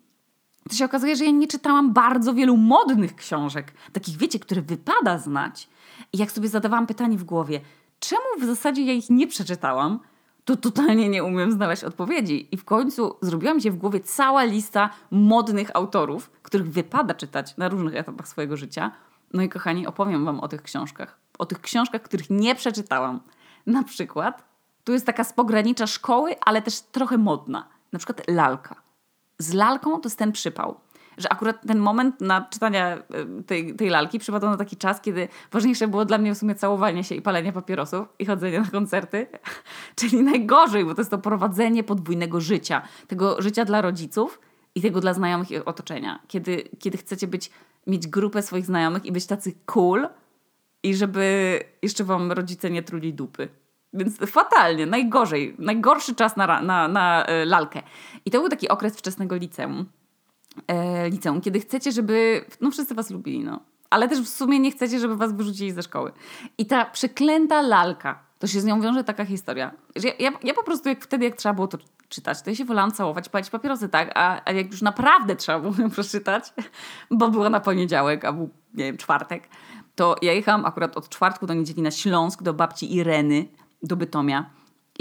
to 0.69 0.77
się 0.77 0.85
okazuje, 0.85 1.17
że 1.17 1.25
ja 1.25 1.31
nie 1.31 1.47
czytałam 1.47 1.93
bardzo 1.93 2.35
wielu 2.35 2.57
modnych 2.57 3.17
książek, 3.17 3.73
takich 3.93 4.17
wiecie, 4.17 4.39
które 4.39 4.63
wypada 4.63 5.19
znać. 5.19 5.69
I 6.13 6.19
jak 6.19 6.33
sobie 6.33 6.49
zadawałam 6.49 6.87
pytanie 6.87 7.19
w 7.19 7.25
głowie, 7.25 7.61
czemu 8.01 8.23
w 8.41 8.45
zasadzie 8.45 8.85
ja 8.85 8.93
ich 8.93 9.11
nie 9.11 9.27
przeczytałam, 9.27 10.01
to 10.51 10.57
totalnie 10.57 11.09
nie 11.09 11.25
umiem 11.25 11.53
znaleźć 11.53 11.85
odpowiedzi. 11.85 12.49
I 12.53 12.57
w 12.57 12.65
końcu 12.65 13.17
zrobiła 13.23 13.55
mi 13.55 13.63
się 13.63 13.71
w 13.71 13.77
głowie 13.77 14.01
cała 14.01 14.45
lista 14.45 14.91
modnych 15.11 15.77
autorów, 15.77 16.31
których 16.43 16.71
wypada 16.71 17.15
czytać 17.15 17.57
na 17.57 17.69
różnych 17.69 17.97
etapach 17.97 18.29
swojego 18.29 18.57
życia. 18.57 18.93
No 19.33 19.43
i 19.43 19.49
kochani, 19.49 19.87
opowiem 19.87 20.25
Wam 20.25 20.41
o 20.41 20.49
tych 20.49 20.63
książkach. 20.63 21.19
O 21.39 21.47
tych 21.47 21.61
książkach, 21.61 22.03
których 22.03 22.31
nie 22.31 22.55
przeczytałam. 22.55 23.21
Na 23.67 23.85
przykład, 23.85 24.45
tu 24.85 24.93
jest 24.93 25.07
taka 25.07 25.25
z 25.25 25.33
pogranicza 25.33 25.87
szkoły, 25.87 26.35
ale 26.41 26.63
też 26.63 26.81
trochę 26.81 27.19
modna. 27.19 27.69
Na 27.93 27.99
przykład 27.99 28.23
lalka 28.29 28.91
z 29.41 29.53
lalką 29.53 30.01
to 30.01 30.09
jest 30.09 30.19
ten 30.19 30.33
przypał. 30.33 30.81
Że 31.21 31.33
akurat 31.33 31.67
ten 31.67 31.79
moment 31.79 32.21
na 32.21 32.49
czytania 32.51 32.97
e, 32.97 33.03
tej, 33.47 33.75
tej 33.75 33.89
lalki 33.89 34.19
przypadał 34.19 34.51
na 34.51 34.57
taki 34.57 34.77
czas, 34.77 35.01
kiedy 35.01 35.29
ważniejsze 35.53 35.89
było 35.89 36.05
dla 36.05 36.19
mnie 36.19 36.35
w 36.35 36.39
sumie 36.39 36.55
całowanie 36.55 37.05
się 37.05 37.15
i 37.15 37.23
palenie 37.23 37.53
papierosów 37.53 38.09
i 38.19 38.27
chodzenie 38.27 38.61
na 38.61 38.71
koncerty. 38.71 39.27
Czyli 39.97 40.23
najgorzej, 40.23 40.85
bo 40.85 40.95
to 40.95 41.01
jest 41.01 41.11
to 41.11 41.19
prowadzenie 41.19 41.85
podwójnego 41.85 42.41
życia. 42.41 42.83
Tego 43.07 43.43
życia 43.43 43.65
dla 43.65 43.81
rodziców 43.81 44.41
i 44.75 44.81
tego 44.81 45.01
dla 45.01 45.15
znajomych 45.15 45.51
i 45.51 45.57
otoczenia. 45.65 46.19
Kiedy, 46.29 46.69
kiedy 46.79 46.99
chcecie 46.99 47.27
być, 47.27 47.51
mieć 47.87 48.07
grupę 48.07 48.43
swoich 48.43 48.67
znajomych 48.67 49.07
i 49.07 49.13
być 49.13 49.27
tacy 49.27 49.55
cool 49.67 50.09
i 50.83 50.95
żeby 50.95 51.59
jeszcze 51.83 52.05
wam 52.05 52.33
rodzice 52.33 52.71
nie 52.71 52.83
truli 52.83 53.15
dupy. 53.15 53.49
Więc 53.93 54.19
fatalnie, 54.19 54.87
najgorzej, 54.87 55.55
najgorszy 55.59 56.15
czas 56.15 56.37
na, 56.37 56.63
na, 56.63 56.89
na 56.89 57.25
e, 57.27 57.45
lalkę. 57.45 57.83
I 58.25 58.31
to 58.31 58.41
był 58.41 58.49
taki 58.49 58.69
okres 58.69 58.97
wczesnego 58.97 59.37
liceum. 59.37 59.87
E, 60.69 61.09
liceum, 61.11 61.41
kiedy 61.41 61.61
chcecie, 61.61 61.93
żeby. 61.93 62.45
No, 62.61 62.71
wszyscy 62.71 62.95
was 62.95 63.11
lubili, 63.11 63.45
no. 63.45 63.61
Ale 63.91 64.09
też 64.09 64.21
w 64.21 64.29
sumie 64.29 64.61
nie 64.61 64.71
chcecie, 64.71 65.01
żeby 65.01 65.17
was 65.17 65.33
wyrzucili 65.33 65.73
ze 65.73 65.83
szkoły. 65.83 66.13
I 66.59 66.67
ta 66.67 66.85
przeklęta 66.85 67.63
lalka, 67.63 68.23
to 68.39 68.47
się 68.47 68.61
z 68.61 68.65
nią 68.65 68.81
wiąże 68.81 69.05
taka 69.05 69.25
historia. 69.25 69.73
Że 69.97 70.09
ja, 70.09 70.15
ja, 70.19 70.31
ja 70.43 70.55
po 70.55 70.63
prostu 70.63 70.89
jak 70.89 71.05
wtedy, 71.05 71.25
jak 71.25 71.37
trzeba 71.37 71.55
było 71.55 71.69
to 71.69 71.79
czytać, 72.09 72.43
to 72.43 72.51
ja 72.51 72.57
się 72.57 72.65
wolałam 72.65 72.93
całować, 72.93 73.29
palić 73.29 73.51
papierosy, 73.51 73.89
tak? 73.89 74.13
A, 74.15 74.41
a 74.45 74.53
jak 74.53 74.71
już 74.71 74.83
naprawdę 74.83 75.37
trzeba 75.37 75.61
było 75.61 75.75
ją 75.79 75.91
przeczytać, 75.91 76.45
bo 77.11 77.29
była 77.29 77.51
na 77.51 77.61
poniedziałek, 77.61 78.25
a 78.25 78.33
był, 78.33 78.51
nie 78.75 78.85
wiem, 78.85 78.97
czwartek, 78.97 79.49
to 79.95 80.17
ja 80.23 80.33
jechałam 80.33 80.65
akurat 80.65 80.97
od 80.97 81.09
czwartku 81.09 81.47
do 81.47 81.55
niedzieli 81.55 81.83
na 81.83 81.91
Śląsk 81.91 82.43
do 82.43 82.55
babci 82.55 82.97
Ireny 82.97 83.47
do 83.83 83.97
Bytomia. 83.97 84.51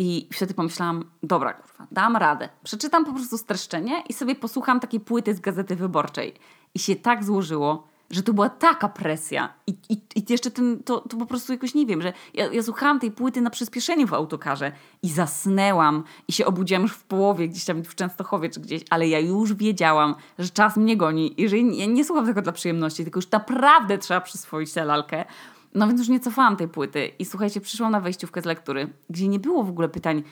I 0.02 0.28
wtedy 0.34 0.54
pomyślałam, 0.54 1.06
dobra, 1.24 1.54
kurwa, 1.54 1.88
dam 1.92 2.16
radę. 2.16 2.50
Przeczytam 2.64 3.06
po 3.06 3.14
prostu 3.14 3.38
streszczenie 3.38 4.04
i 4.10 4.14
sobie 4.14 4.36
posłucham 4.36 4.80
takiej 4.80 5.00
płyty 5.00 5.36
z 5.36 5.40
Gazety 5.40 5.76
Wyborczej. 5.76 6.34
I 6.74 6.80
się 6.80 6.96
tak 6.96 7.24
złożyło, 7.24 7.88
że 8.12 8.24
to 8.24 8.34
była 8.34 8.50
taka 8.50 8.90
presja. 8.90 9.54
I, 9.68 9.72
i, 9.90 9.94
i 10.16 10.26
jeszcze 10.30 10.52
ten, 10.52 10.84
to, 10.84 11.00
to 11.00 11.18
po 11.18 11.26
prostu 11.26 11.52
jakoś 11.52 11.76
nie 11.76 11.86
wiem, 11.86 12.02
że 12.02 12.14
ja, 12.34 12.48
ja 12.54 12.64
słuchałam 12.64 13.00
tej 13.00 13.12
płyty 13.12 13.42
na 13.42 13.50
przyspieszeniu 13.50 14.08
w 14.08 14.14
autokarze 14.14 14.72
i 15.04 15.10
zasnęłam 15.10 16.04
i 16.28 16.34
się 16.34 16.46
obudziłam 16.46 16.84
już 16.84 16.94
w 16.94 17.04
połowie, 17.04 17.48
gdzieś 17.48 17.66
tam 17.66 17.84
w 17.84 17.96
Częstochowie 17.96 18.50
czy 18.50 18.60
gdzieś, 18.60 18.82
ale 18.90 19.08
ja 19.08 19.20
już 19.20 19.54
wiedziałam, 19.54 20.16
że 20.40 20.50
czas 20.50 20.78
mnie 20.78 20.98
goni 20.98 21.42
i 21.42 21.50
że 21.50 21.58
ja 21.58 21.86
nie 21.86 22.06
słucham 22.06 22.26
tego 22.26 22.42
dla 22.42 22.52
przyjemności, 22.52 23.04
tylko 23.04 23.18
już 23.18 23.32
naprawdę 23.32 23.98
trzeba 23.98 24.22
przyswoić 24.22 24.74
tę 24.74 24.86
lalkę. 24.86 25.26
No 25.74 25.88
więc 25.88 26.00
już 26.00 26.10
nie 26.10 26.20
cofałam 26.20 26.58
tej 26.58 26.68
płyty. 26.68 27.08
I 27.20 27.26
słuchajcie, 27.26 27.62
przyszłam 27.62 27.92
na 27.92 28.00
wejściówkę 28.00 28.42
z 28.42 28.46
lektury, 28.46 28.94
gdzie 29.10 29.28
nie 29.28 29.40
było 29.40 29.64
w 29.64 29.70
ogóle 29.70 29.90
pytań, 29.90 30.24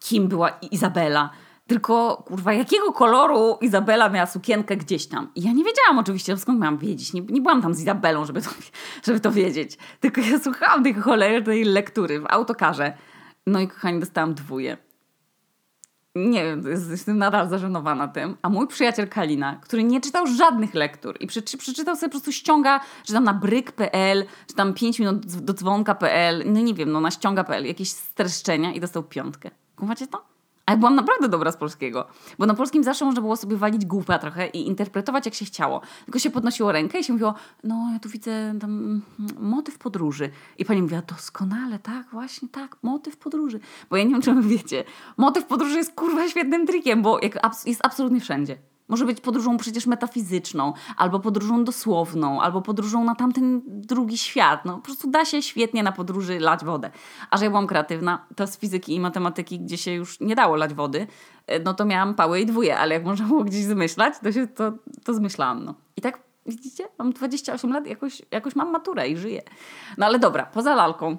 kim 0.00 0.28
była 0.28 0.48
Izabela, 0.48 1.30
tylko 1.66 2.22
kurwa, 2.26 2.52
jakiego 2.52 2.92
koloru 2.92 3.58
Izabela 3.60 4.08
miała 4.08 4.26
sukienkę 4.26 4.76
gdzieś 4.76 5.06
tam. 5.06 5.30
I 5.34 5.42
ja 5.42 5.52
nie 5.52 5.64
wiedziałam 5.64 5.98
oczywiście, 5.98 6.36
skąd 6.36 6.60
miałam 6.60 6.78
wiedzieć. 6.78 7.12
Nie, 7.12 7.20
nie 7.20 7.40
byłam 7.40 7.62
tam 7.62 7.74
z 7.74 7.80
Izabelą, 7.80 8.24
żeby 8.24 8.42
to, 8.42 8.50
żeby 9.06 9.20
to 9.20 9.32
wiedzieć. 9.32 9.78
Tylko 10.00 10.20
ja 10.20 10.38
słuchałam 10.38 10.84
tej 10.84 10.94
cholernej 10.94 11.64
lektury 11.64 12.20
w 12.20 12.26
autokarze. 12.28 12.92
No 13.46 13.60
i 13.60 13.68
kochani, 13.68 14.00
dostałam 14.00 14.34
dwóje 14.34 14.87
nie 16.18 16.44
wiem, 16.44 16.64
jestem 16.90 17.18
nadal 17.18 17.48
zażenowana 17.48 18.08
tym. 18.08 18.36
A 18.42 18.48
mój 18.48 18.66
przyjaciel 18.66 19.08
Kalina, 19.08 19.56
który 19.62 19.84
nie 19.84 20.00
czytał 20.00 20.26
żadnych 20.26 20.74
lektur 20.74 21.16
i 21.20 21.26
przeczytał 21.58 21.96
sobie 21.96 22.08
po 22.08 22.10
prostu 22.10 22.32
ściąga, 22.32 22.80
czy 23.04 23.12
tam 23.12 23.24
na 23.24 23.34
bryk.pl, 23.34 24.24
czy 24.46 24.54
tam 24.54 24.74
5 24.74 24.98
minut 24.98 25.26
do 25.26 25.54
dzwonka.pl, 25.54 26.42
no 26.46 26.60
nie 26.60 26.74
wiem, 26.74 26.92
no 26.92 27.00
na 27.00 27.10
ściąga.pl, 27.10 27.66
jakieś 27.66 27.90
streszczenia 27.90 28.72
i 28.72 28.80
dostał 28.80 29.02
piątkę. 29.02 29.50
Kumacie 29.76 30.06
to? 30.06 30.37
Ale 30.68 30.76
byłam 30.76 30.94
naprawdę 30.94 31.28
dobra 31.28 31.52
z 31.52 31.56
polskiego. 31.56 32.06
Bo 32.38 32.46
na 32.46 32.54
polskim 32.54 32.84
zawsze 32.84 33.04
można 33.04 33.20
było 33.20 33.36
sobie 33.36 33.56
walić 33.56 33.86
głupia 33.86 34.18
trochę 34.18 34.46
i 34.46 34.66
interpretować 34.66 35.26
jak 35.26 35.34
się 35.34 35.44
chciało. 35.44 35.80
Tylko 36.04 36.18
się 36.18 36.30
podnosiło 36.30 36.72
rękę 36.72 37.00
i 37.00 37.04
się 37.04 37.12
mówiło, 37.12 37.34
no 37.64 37.90
ja 37.92 37.98
tu 37.98 38.08
widzę 38.08 38.54
tam 38.60 38.70
mm, 38.70 39.02
motyw 39.40 39.78
podróży. 39.78 40.30
I 40.58 40.64
pani 40.64 40.82
mówiła, 40.82 41.02
doskonale, 41.02 41.78
tak, 41.78 42.06
właśnie 42.12 42.48
tak, 42.48 42.76
motyw 42.82 43.16
podróży. 43.16 43.60
Bo 43.90 43.96
ja 43.96 44.04
nie 44.04 44.10
wiem, 44.10 44.22
czy 44.22 44.34
wiecie, 44.42 44.84
motyw 45.16 45.44
podróży 45.44 45.76
jest 45.76 45.92
kurwa 45.92 46.28
świetnym 46.28 46.66
trikiem, 46.66 47.02
bo 47.02 47.20
jest 47.66 47.86
absolutnie 47.86 48.20
wszędzie. 48.20 48.58
Może 48.88 49.04
być 49.04 49.20
podróżą 49.20 49.56
przecież 49.56 49.86
metafizyczną, 49.86 50.72
albo 50.96 51.20
podróżą 51.20 51.64
dosłowną, 51.64 52.42
albo 52.42 52.62
podróżą 52.62 53.04
na 53.04 53.14
tamten 53.14 53.62
drugi 53.66 54.18
świat. 54.18 54.64
No, 54.64 54.76
po 54.76 54.82
prostu 54.82 55.10
da 55.10 55.24
się 55.24 55.42
świetnie 55.42 55.82
na 55.82 55.92
podróży 55.92 56.40
lać 56.40 56.64
wodę. 56.64 56.90
A 57.30 57.36
że 57.36 57.44
ja 57.44 57.50
byłam 57.50 57.66
kreatywna, 57.66 58.26
to 58.36 58.46
z 58.46 58.58
fizyki 58.58 58.94
i 58.94 59.00
matematyki, 59.00 59.60
gdzie 59.60 59.78
się 59.78 59.92
już 59.92 60.20
nie 60.20 60.34
dało 60.34 60.56
lać 60.56 60.74
wody, 60.74 61.06
e, 61.46 61.58
no 61.58 61.74
to 61.74 61.84
miałam 61.84 62.14
pałę 62.14 62.40
i 62.40 62.46
dwóje, 62.46 62.78
ale 62.78 62.94
jak 62.94 63.04
można 63.04 63.26
było 63.26 63.44
gdzieś 63.44 63.64
zmyślać, 63.64 64.14
to 64.22 64.32
się 64.32 64.46
to, 64.46 64.72
to 65.04 65.14
zmyślałam. 65.14 65.64
No. 65.64 65.74
I 65.96 66.00
tak 66.00 66.20
widzicie, 66.46 66.88
mam 66.98 67.12
28 67.12 67.72
lat, 67.72 67.86
jakoś, 67.86 68.22
jakoś 68.30 68.56
mam 68.56 68.70
maturę 68.70 69.08
i 69.08 69.16
żyję. 69.16 69.42
No 69.98 70.06
ale 70.06 70.18
dobra, 70.18 70.46
poza 70.46 70.74
lalką 70.74 71.16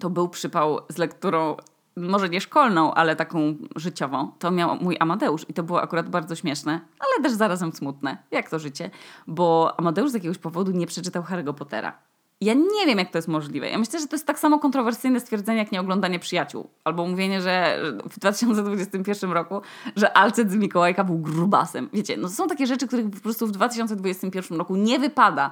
to 0.00 0.10
był 0.10 0.28
przypał 0.28 0.80
z 0.88 0.98
lekturą 0.98 1.56
może 1.96 2.28
nie 2.28 2.40
szkolną, 2.40 2.94
ale 2.94 3.16
taką 3.16 3.54
życiową, 3.76 4.30
to 4.38 4.50
miał 4.50 4.76
mój 4.76 4.96
Amadeusz 5.00 5.46
i 5.48 5.54
to 5.54 5.62
było 5.62 5.82
akurat 5.82 6.08
bardzo 6.08 6.34
śmieszne, 6.36 6.80
ale 7.00 7.24
też 7.24 7.32
zarazem 7.32 7.72
smutne, 7.72 8.16
jak 8.30 8.50
to 8.50 8.58
życie, 8.58 8.90
bo 9.26 9.74
Amadeusz 9.78 10.10
z 10.10 10.14
jakiegoś 10.14 10.38
powodu 10.38 10.72
nie 10.72 10.86
przeczytał 10.86 11.22
Harry'ego 11.22 11.54
Pottera. 11.54 11.98
Ja 12.40 12.54
nie 12.54 12.86
wiem, 12.86 12.98
jak 12.98 13.10
to 13.10 13.18
jest 13.18 13.28
możliwe. 13.28 13.70
Ja 13.70 13.78
myślę, 13.78 14.00
że 14.00 14.06
to 14.06 14.16
jest 14.16 14.26
tak 14.26 14.38
samo 14.38 14.58
kontrowersyjne 14.58 15.20
stwierdzenie, 15.20 15.58
jak 15.58 15.72
nieoglądanie 15.72 16.18
przyjaciół. 16.18 16.68
Albo 16.84 17.06
mówienie, 17.06 17.40
że 17.40 17.80
w 18.10 18.18
2021 18.18 19.32
roku, 19.32 19.60
że 19.96 20.16
Alcet 20.16 20.50
z 20.50 20.56
Mikołajka 20.56 21.04
był 21.04 21.18
grubasem. 21.18 21.88
Wiecie, 21.92 22.16
no 22.16 22.28
to 22.28 22.34
są 22.34 22.46
takie 22.46 22.66
rzeczy, 22.66 22.86
których 22.86 23.10
po 23.10 23.20
prostu 23.20 23.46
w 23.46 23.50
2021 23.50 24.58
roku 24.58 24.76
nie 24.76 24.98
wypada. 24.98 25.50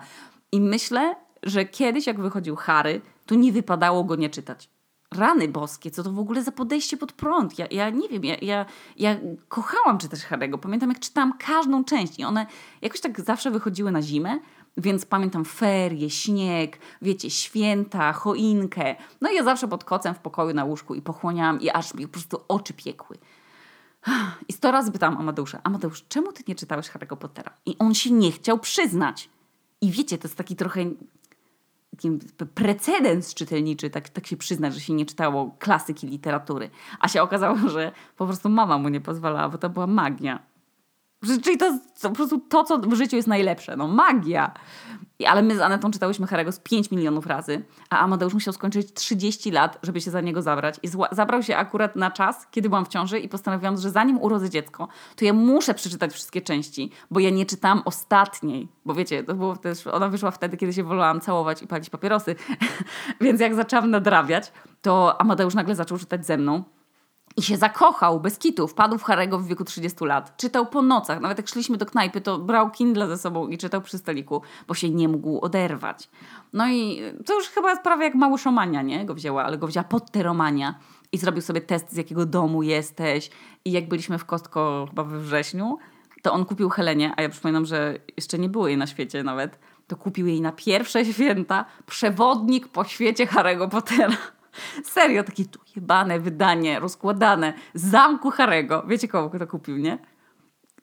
I 0.53 0.61
myślę, 0.61 1.15
że 1.43 1.65
kiedyś, 1.65 2.07
jak 2.07 2.21
wychodził 2.21 2.57
Harry, 2.57 3.01
to 3.27 3.35
nie 3.35 3.53
wypadało 3.53 4.05
go 4.05 4.17
nie 4.17 4.31
czytać 4.31 4.69
rany 5.21 5.49
boskie, 5.49 5.91
co 5.91 6.03
to 6.03 6.13
w 6.13 6.19
ogóle 6.19 6.43
za 6.43 6.53
podejście 6.53 6.97
pod 6.97 7.13
prąd. 7.13 7.59
Ja, 7.59 7.67
ja 7.71 7.91
nie 7.91 8.09
wiem, 8.09 8.25
ja, 8.25 8.37
ja, 8.43 8.67
ja 8.97 9.17
kochałam 9.49 9.99
czytać 9.99 10.21
Harry'ego. 10.21 10.59
Pamiętam, 10.59 10.89
jak 10.89 11.01
czytałam 11.01 11.33
każdą 11.39 11.85
część 11.85 12.19
i 12.19 12.25
one 12.25 12.47
jakoś 12.83 13.01
tak 13.01 13.21
zawsze 13.21 13.51
wychodziły 13.51 13.93
na 13.93 14.03
zimę, 14.03 14.39
więc 14.77 15.07
pamiętam 15.07 15.45
ferie, 15.45 16.11
śnieg, 16.11 16.79
wiecie, 17.03 17.31
święta, 17.31 18.13
choinkę. 18.13 18.97
No 19.21 19.31
i 19.31 19.35
ja 19.35 19.45
zawsze 19.45 19.69
pod 19.69 19.85
kocem 19.85 20.15
w 20.15 20.19
pokoju 20.19 20.55
na 20.55 20.65
łóżku 20.65 20.95
i 20.95 21.03
pochłaniałam 21.03 21.61
i 21.61 21.71
aż 21.71 21.95
mi 21.95 22.07
po 22.07 22.13
prostu 22.13 22.41
oczy 22.49 22.75
piekły. 22.75 23.19
I 24.49 24.53
sto 24.53 24.71
razy 24.71 24.93
pytałam 24.93 25.19
Amadeusza, 25.19 25.61
Amadeusz, 25.65 26.05
czemu 26.09 26.33
ty 26.33 26.43
nie 26.49 26.55
czytałeś 26.55 26.91
Harry'ego 26.91 27.17
Pottera? 27.17 27.51
I 27.67 27.77
on 27.79 27.95
się 27.95 28.11
nie 28.11 28.33
chciał 28.33 28.59
przyznać. 28.59 29.29
I 29.81 29.91
wiecie, 29.91 30.19
to 30.19 30.29
jest 30.29 30.37
taki 30.37 30.57
trochę 30.57 30.81
taki 32.01 32.19
precedens 32.55 33.35
czytelniczy, 33.35 33.91
tak, 33.91 34.09
tak 34.09 34.27
się 34.27 34.37
przyznać, 34.37 34.75
że 34.75 34.81
się 34.81 34.93
nie 34.93 35.07
czytało 35.07 35.57
klasyki 35.59 36.07
literatury. 36.07 36.71
A 37.01 37.09
się 37.09 37.23
okazało, 37.23 37.57
że 37.69 37.93
po 38.17 38.27
prostu 38.27 38.49
mama 38.49 38.79
mu 38.79 38.89
nie 38.89 39.01
pozwalała, 39.01 39.49
bo 39.49 39.59
to 39.59 39.71
była 39.71 39.87
magia. 39.87 40.50
Czyli 41.43 41.59
to, 41.59 41.79
to 42.01 42.09
po 42.09 42.15
prostu 42.15 42.39
to, 42.39 42.65
co 42.65 42.79
w 42.79 42.95
życiu 42.95 43.17
jest 43.17 43.29
najlepsze. 43.29 43.77
No 43.77 43.89
magia. 43.89 44.55
Ale 45.27 45.43
my 45.43 45.57
z 45.57 45.61
Anetą 45.61 45.91
czytałyśmy 45.91 46.27
Harego 46.27 46.53
z 46.53 46.61
5 46.61 46.91
milionów 46.91 47.27
razy, 47.27 47.65
a 47.91 47.99
Amadeusz 47.99 48.35
musiał 48.35 48.55
skończyć 48.55 48.93
30 48.93 49.51
lat, 49.51 49.79
żeby 49.83 50.01
się 50.01 50.11
za 50.11 50.21
niego 50.21 50.43
zabrać. 50.43 50.75
I 50.83 50.89
zabrał 51.13 51.43
się 51.43 51.57
akurat 51.57 51.97
na 51.97 52.11
czas, 52.11 52.47
kiedy 52.51 52.69
byłam 52.69 52.85
w 52.85 52.89
ciąży 52.89 53.19
i 53.19 53.29
postanowiłam, 53.29 53.77
że 53.77 53.91
zanim 53.91 54.19
urodzę 54.19 54.51
dziecko, 54.51 54.89
to 55.17 55.25
ja 55.25 55.33
muszę 55.33 55.75
przeczytać 55.75 56.13
wszystkie 56.13 56.43
części, 56.43 56.91
bo 57.11 57.21
ja 57.21 57.31
nie 57.31 57.47
czytałam 57.47 57.83
ostatniej. 57.85 58.69
Bo 58.85 58.95
wiecie, 58.95 59.25
to 59.25 59.35
było 59.35 59.57
też, 59.57 59.87
ona 59.87 60.09
wyszła 60.09 60.31
wtedy, 60.31 60.57
kiedy 60.57 60.73
się 60.73 60.85
wolałam 60.85 61.21
całować 61.21 61.63
i 61.63 61.67
palić 61.67 61.91
papierosy. 61.91 62.37
Więc 63.21 63.41
jak 63.41 63.55
zaczęłam 63.55 63.91
nadrabiać, 63.91 64.53
to 64.83 65.21
Amadeusz 65.21 65.55
nagle 65.55 65.75
zaczął 65.75 65.99
czytać 65.99 66.27
ze 66.27 66.37
mną. 66.37 66.65
I 67.37 67.43
się 67.43 67.57
zakochał 67.57 68.21
bez 68.21 68.39
kitu. 68.39 68.69
Wpadł 68.69 68.99
w 68.99 69.03
Harego 69.03 69.39
w 69.39 69.47
wieku 69.47 69.65
30 69.65 70.05
lat. 70.05 70.37
Czytał 70.37 70.67
po 70.67 70.83
nocach. 70.83 71.21
Nawet 71.21 71.39
jak 71.39 71.49
szliśmy 71.49 71.77
do 71.77 71.87
knajpy, 71.87 72.21
to 72.21 72.39
brał 72.39 72.71
Kindle 72.71 73.09
ze 73.09 73.19
sobą 73.19 73.49
i 73.49 73.59
czytał 73.59 73.83
przy 73.83 73.99
stoliku, 73.99 74.43
bo 74.69 74.75
się 74.75 74.91
nie 74.91 75.09
mógł 75.09 75.41
oderwać. 75.41 76.09
No 76.53 76.69
i 76.69 77.03
to 77.27 77.35
już 77.35 77.49
chyba 77.49 77.77
prawie 77.77 78.05
jak 78.05 78.15
mały 78.15 78.39
szomania, 78.39 78.83
nie? 78.83 79.05
Go 79.05 79.15
wzięła, 79.15 79.45
ale 79.45 79.59
go 79.59 79.67
wzięła 79.67 79.85
podteromania. 79.85 80.75
I 81.13 81.19
zrobił 81.19 81.43
sobie 81.43 81.61
test, 81.61 81.93
z 81.93 81.97
jakiego 81.97 82.27
domu 82.27 82.63
jesteś. 82.63 83.31
I 83.65 83.73
jak 83.73 83.89
byliśmy 83.89 84.19
w 84.19 84.25
Kostko 84.25 84.87
chyba 84.89 85.05
we 85.05 85.19
wrześniu, 85.19 85.79
to 86.23 86.33
on 86.33 86.45
kupił 86.45 86.69
Helenie, 86.69 87.13
a 87.17 87.23
ja 87.23 87.29
przypominam, 87.29 87.67
że 87.67 87.99
jeszcze 88.17 88.39
nie 88.39 88.49
było 88.49 88.69
jej 88.69 88.77
na 88.77 88.87
świecie 88.87 89.23
nawet, 89.23 89.59
to 89.87 89.97
kupił 89.97 90.27
jej 90.27 90.41
na 90.41 90.53
pierwsze 90.53 91.05
święta 91.05 91.65
przewodnik 91.87 92.69
po 92.69 92.85
świecie 92.85 93.27
Harry'ego 93.27 93.69
Pottera. 93.69 94.17
Serio, 94.85 95.25
takie 95.25 95.45
tu 95.45 95.61
jebane 95.77 96.21
wydanie, 96.21 96.81
rozkładane 96.81 97.53
zamku 97.75 98.31
Harego. 98.31 98.83
Wiecie, 98.89 99.09
kogo 99.09 99.39
to 99.39 99.47
kupił, 99.47 99.77
nie? 99.77 99.99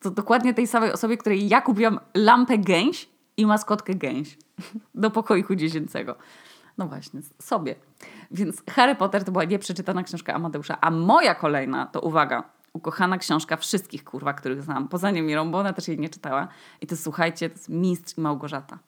To 0.01 0.11
dokładnie 0.11 0.53
tej 0.53 0.67
samej 0.67 0.91
osobie, 0.91 1.17
której 1.17 1.49
ja 1.49 1.61
kupiłam 1.61 1.99
lampę 2.13 2.57
gęś 2.57 3.09
i 3.37 3.45
maskotkę 3.45 3.93
gęś 3.93 4.37
do 4.95 5.11
pokoiku 5.11 5.55
dziecięcego. 5.55 6.15
No 6.77 6.87
właśnie, 6.87 7.21
sobie. 7.39 7.75
Więc 8.31 8.63
Harry 8.69 8.95
Potter 8.95 9.23
to 9.23 9.31
była 9.31 9.43
nieprzeczytana 9.43 10.03
książka 10.03 10.33
Amadeusza, 10.33 10.77
a 10.81 10.91
moja 10.91 11.35
kolejna 11.35 11.85
to 11.85 12.01
uwaga, 12.01 12.43
ukochana 12.73 13.17
książka 13.17 13.57
wszystkich 13.57 14.03
kurwa, 14.03 14.33
których 14.33 14.63
znam, 14.63 14.87
poza 14.87 15.11
Niemirą, 15.11 15.51
bo 15.51 15.57
ona 15.57 15.73
też 15.73 15.87
jej 15.87 15.99
nie 15.99 16.09
czytała. 16.09 16.47
I 16.81 16.87
to 16.87 16.97
słuchajcie, 16.97 17.49
to 17.49 17.55
jest 17.55 17.69
Mistrz 17.69 18.17
i 18.17 18.21
Małgorzata. 18.21 18.79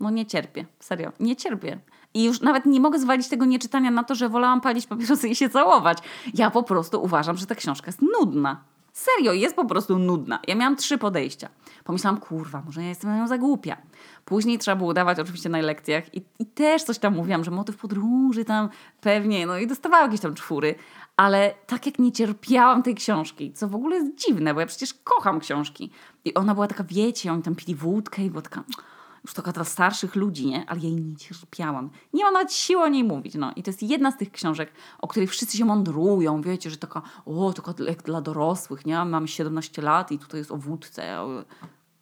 No 0.00 0.10
nie 0.10 0.26
cierpię, 0.26 0.66
serio, 0.80 1.12
nie 1.20 1.36
cierpię. 1.36 1.78
I 2.14 2.24
już 2.24 2.40
nawet 2.40 2.66
nie 2.66 2.80
mogę 2.80 2.98
zwalić 2.98 3.28
tego 3.28 3.44
nieczytania 3.44 3.90
na 3.90 4.04
to, 4.04 4.14
że 4.14 4.28
wolałam 4.28 4.60
palić 4.60 4.86
papierosy 4.86 5.28
i 5.28 5.36
się 5.36 5.48
całować. 5.48 5.98
Ja 6.34 6.50
po 6.50 6.62
prostu 6.62 7.02
uważam, 7.02 7.36
że 7.36 7.46
ta 7.46 7.54
książka 7.54 7.86
jest 7.86 8.02
nudna. 8.02 8.64
Serio, 8.92 9.32
jest 9.32 9.56
po 9.56 9.64
prostu 9.64 9.98
nudna. 9.98 10.40
Ja 10.46 10.54
miałam 10.54 10.76
trzy 10.76 10.98
podejścia. 10.98 11.48
Pomyślałam, 11.84 12.20
kurwa, 12.20 12.62
może 12.66 12.82
ja 12.82 12.88
jestem 12.88 13.10
na 13.10 13.16
nią 13.16 13.28
za 13.28 13.38
głupia. 13.38 13.76
Później 14.24 14.58
trzeba 14.58 14.76
było 14.76 14.94
dawać 14.94 15.18
oczywiście 15.18 15.48
na 15.48 15.58
lekcjach 15.58 16.14
i, 16.14 16.22
i 16.38 16.46
też 16.46 16.82
coś 16.82 16.98
tam 16.98 17.14
mówiłam, 17.14 17.44
że 17.44 17.50
motyw 17.50 17.76
podróży 17.76 18.44
tam 18.44 18.68
pewnie, 19.00 19.46
no 19.46 19.58
i 19.58 19.66
dostawałam 19.66 20.06
jakieś 20.06 20.20
tam 20.20 20.34
czwóry. 20.34 20.74
Ale 21.16 21.54
tak 21.66 21.86
jak 21.86 21.98
nie 21.98 22.12
cierpiałam 22.12 22.82
tej 22.82 22.94
książki, 22.94 23.52
co 23.52 23.68
w 23.68 23.74
ogóle 23.74 23.96
jest 23.96 24.26
dziwne, 24.26 24.54
bo 24.54 24.60
ja 24.60 24.66
przecież 24.66 24.94
kocham 25.04 25.40
książki. 25.40 25.90
I 26.24 26.34
ona 26.34 26.54
była 26.54 26.66
taka, 26.66 26.84
wiecie, 26.84 27.32
oni 27.32 27.42
tam 27.42 27.54
pili 27.54 27.74
wódkę 27.74 28.24
i 28.24 28.30
była 28.30 28.42
taka 28.42 28.64
już 29.28 29.34
taka 29.34 29.52
dla 29.52 29.64
starszych 29.64 30.16
ludzi, 30.16 30.46
nie? 30.46 30.64
Ale 30.68 30.80
ja 30.80 30.88
jej 30.88 31.00
nie 31.00 31.16
cierpiałam. 31.16 31.90
Nie 32.12 32.24
mam 32.24 32.32
nawet 32.32 32.52
siły 32.52 32.82
o 32.82 32.88
niej 32.88 33.04
mówić, 33.04 33.34
no. 33.34 33.52
I 33.56 33.62
to 33.62 33.70
jest 33.70 33.82
jedna 33.82 34.10
z 34.10 34.16
tych 34.16 34.32
książek, 34.32 34.72
o 34.98 35.08
której 35.08 35.26
wszyscy 35.26 35.56
się 35.56 35.64
mądrują, 35.64 36.42
wiecie, 36.42 36.70
że 36.70 36.76
taka, 36.76 37.02
o, 37.26 37.52
taka 37.52 37.72
dla 38.04 38.20
dorosłych, 38.20 38.86
nie? 38.86 39.04
Mamy 39.04 39.28
17 39.28 39.82
lat 39.82 40.12
i 40.12 40.18
tutaj 40.18 40.40
jest 40.40 40.52
o 40.52 40.56
wódce. 40.56 41.24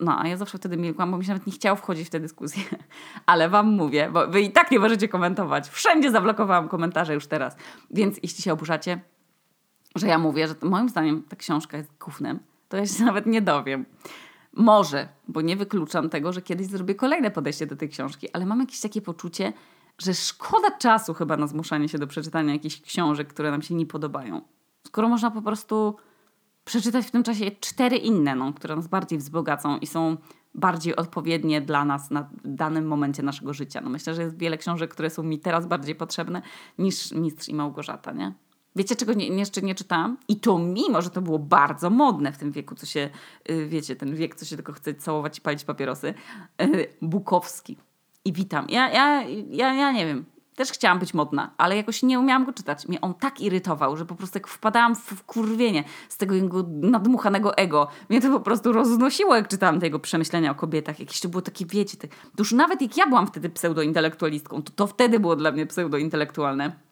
No, 0.00 0.20
a 0.20 0.28
ja 0.28 0.36
zawsze 0.36 0.58
wtedy 0.58 0.76
milkłam, 0.76 1.10
bo 1.10 1.18
mi 1.18 1.24
się 1.24 1.30
nawet 1.30 1.46
nie 1.46 1.52
chciało 1.52 1.76
wchodzić 1.76 2.06
w 2.06 2.10
tę 2.10 2.20
dyskusję. 2.20 2.62
Ale 3.26 3.48
wam 3.48 3.66
mówię, 3.66 4.10
bo 4.12 4.26
wy 4.26 4.40
i 4.40 4.52
tak 4.52 4.70
nie 4.70 4.78
możecie 4.78 5.08
komentować. 5.08 5.68
Wszędzie 5.68 6.10
zablokowałam 6.10 6.68
komentarze 6.68 7.14
już 7.14 7.26
teraz. 7.26 7.56
Więc 7.90 8.18
jeśli 8.22 8.42
się 8.42 8.52
oburzacie, 8.52 9.00
że 9.94 10.06
ja 10.06 10.18
mówię, 10.18 10.48
że 10.48 10.54
moim 10.62 10.88
zdaniem 10.88 11.22
ta 11.22 11.36
książka 11.36 11.76
jest 11.76 11.90
gównem, 11.98 12.38
to 12.68 12.76
ja 12.76 12.86
się 12.86 13.04
nawet 13.10 13.26
nie 13.26 13.42
dowiem. 13.42 13.86
Może, 14.56 15.08
bo 15.28 15.40
nie 15.40 15.56
wykluczam 15.56 16.10
tego, 16.10 16.32
że 16.32 16.42
kiedyś 16.42 16.66
zrobię 16.66 16.94
kolejne 16.94 17.30
podejście 17.30 17.66
do 17.66 17.76
tej 17.76 17.88
książki, 17.88 18.32
ale 18.32 18.46
mam 18.46 18.60
jakieś 18.60 18.80
takie 18.80 19.02
poczucie, 19.02 19.52
że 19.98 20.14
szkoda 20.14 20.70
czasu 20.70 21.14
chyba 21.14 21.36
na 21.36 21.46
zmuszanie 21.46 21.88
się 21.88 21.98
do 21.98 22.06
przeczytania 22.06 22.52
jakichś 22.52 22.80
książek, 22.80 23.28
które 23.28 23.50
nam 23.50 23.62
się 23.62 23.74
nie 23.74 23.86
podobają. 23.86 24.40
Skoro 24.86 25.08
można 25.08 25.30
po 25.30 25.42
prostu 25.42 25.96
przeczytać 26.64 27.06
w 27.06 27.10
tym 27.10 27.22
czasie 27.22 27.50
cztery 27.60 27.96
inne, 27.96 28.34
no, 28.34 28.52
które 28.52 28.76
nas 28.76 28.88
bardziej 28.88 29.18
wzbogacą 29.18 29.78
i 29.78 29.86
są 29.86 30.16
bardziej 30.54 30.96
odpowiednie 30.96 31.60
dla 31.60 31.84
nas 31.84 32.10
na 32.10 32.30
danym 32.44 32.86
momencie 32.86 33.22
naszego 33.22 33.54
życia. 33.54 33.80
No 33.80 33.90
myślę, 33.90 34.14
że 34.14 34.22
jest 34.22 34.38
wiele 34.38 34.58
książek, 34.58 34.90
które 34.90 35.10
są 35.10 35.22
mi 35.22 35.38
teraz 35.38 35.66
bardziej 35.66 35.94
potrzebne 35.94 36.42
niż 36.78 37.12
Mistrz 37.12 37.48
i 37.48 37.54
Małgorzata, 37.54 38.12
nie? 38.12 38.32
Wiecie, 38.76 38.96
czego 38.96 39.12
nie, 39.12 39.26
jeszcze 39.26 39.62
nie 39.62 39.74
czytałam? 39.74 40.16
I 40.28 40.36
to 40.36 40.58
mimo, 40.58 41.02
że 41.02 41.10
to 41.10 41.22
było 41.22 41.38
bardzo 41.38 41.90
modne 41.90 42.32
w 42.32 42.38
tym 42.38 42.52
wieku, 42.52 42.74
co 42.74 42.86
się, 42.86 43.10
y, 43.50 43.66
wiecie, 43.66 43.96
ten 43.96 44.14
wiek, 44.14 44.34
co 44.34 44.44
się 44.44 44.56
tylko 44.56 44.72
chce 44.72 44.94
całować 44.94 45.38
i 45.38 45.40
palić 45.40 45.64
papierosy. 45.64 46.14
Y, 46.62 46.88
Bukowski. 47.02 47.76
I 48.24 48.32
witam. 48.32 48.66
Ja, 48.68 48.90
ja, 48.90 49.22
ja, 49.50 49.74
ja 49.74 49.92
nie 49.92 50.06
wiem. 50.06 50.24
Też 50.56 50.70
chciałam 50.70 50.98
być 50.98 51.14
modna, 51.14 51.50
ale 51.58 51.76
jakoś 51.76 52.02
nie 52.02 52.20
umiałam 52.20 52.44
go 52.44 52.52
czytać. 52.52 52.88
Mnie 52.88 53.00
on 53.00 53.14
tak 53.14 53.40
irytował, 53.40 53.96
że 53.96 54.06
po 54.06 54.14
prostu 54.14 54.38
jak 54.38 54.48
wpadałam 54.48 54.96
w 54.96 55.24
kurwienie 55.24 55.84
z 56.08 56.16
tego 56.16 56.34
jego 56.34 56.64
nadmuchanego 56.68 57.56
ego, 57.56 57.88
mnie 58.08 58.20
to 58.20 58.30
po 58.30 58.40
prostu 58.40 58.72
roznosiło, 58.72 59.36
jak 59.36 59.48
czytałam 59.48 59.80
tego 59.80 59.98
przemyślenia 59.98 60.50
o 60.50 60.54
kobietach. 60.54 61.00
Jakieś 61.00 61.20
to 61.20 61.28
było 61.28 61.42
takie, 61.42 61.66
wiecie, 61.66 61.96
to 61.96 62.08
już 62.38 62.52
nawet 62.52 62.82
jak 62.82 62.96
ja 62.96 63.06
byłam 63.06 63.26
wtedy 63.26 63.50
pseudointelektualistką, 63.50 64.62
to 64.62 64.72
to 64.72 64.86
wtedy 64.86 65.20
było 65.20 65.36
dla 65.36 65.52
mnie 65.52 65.66
pseudointelektualne 65.66 66.85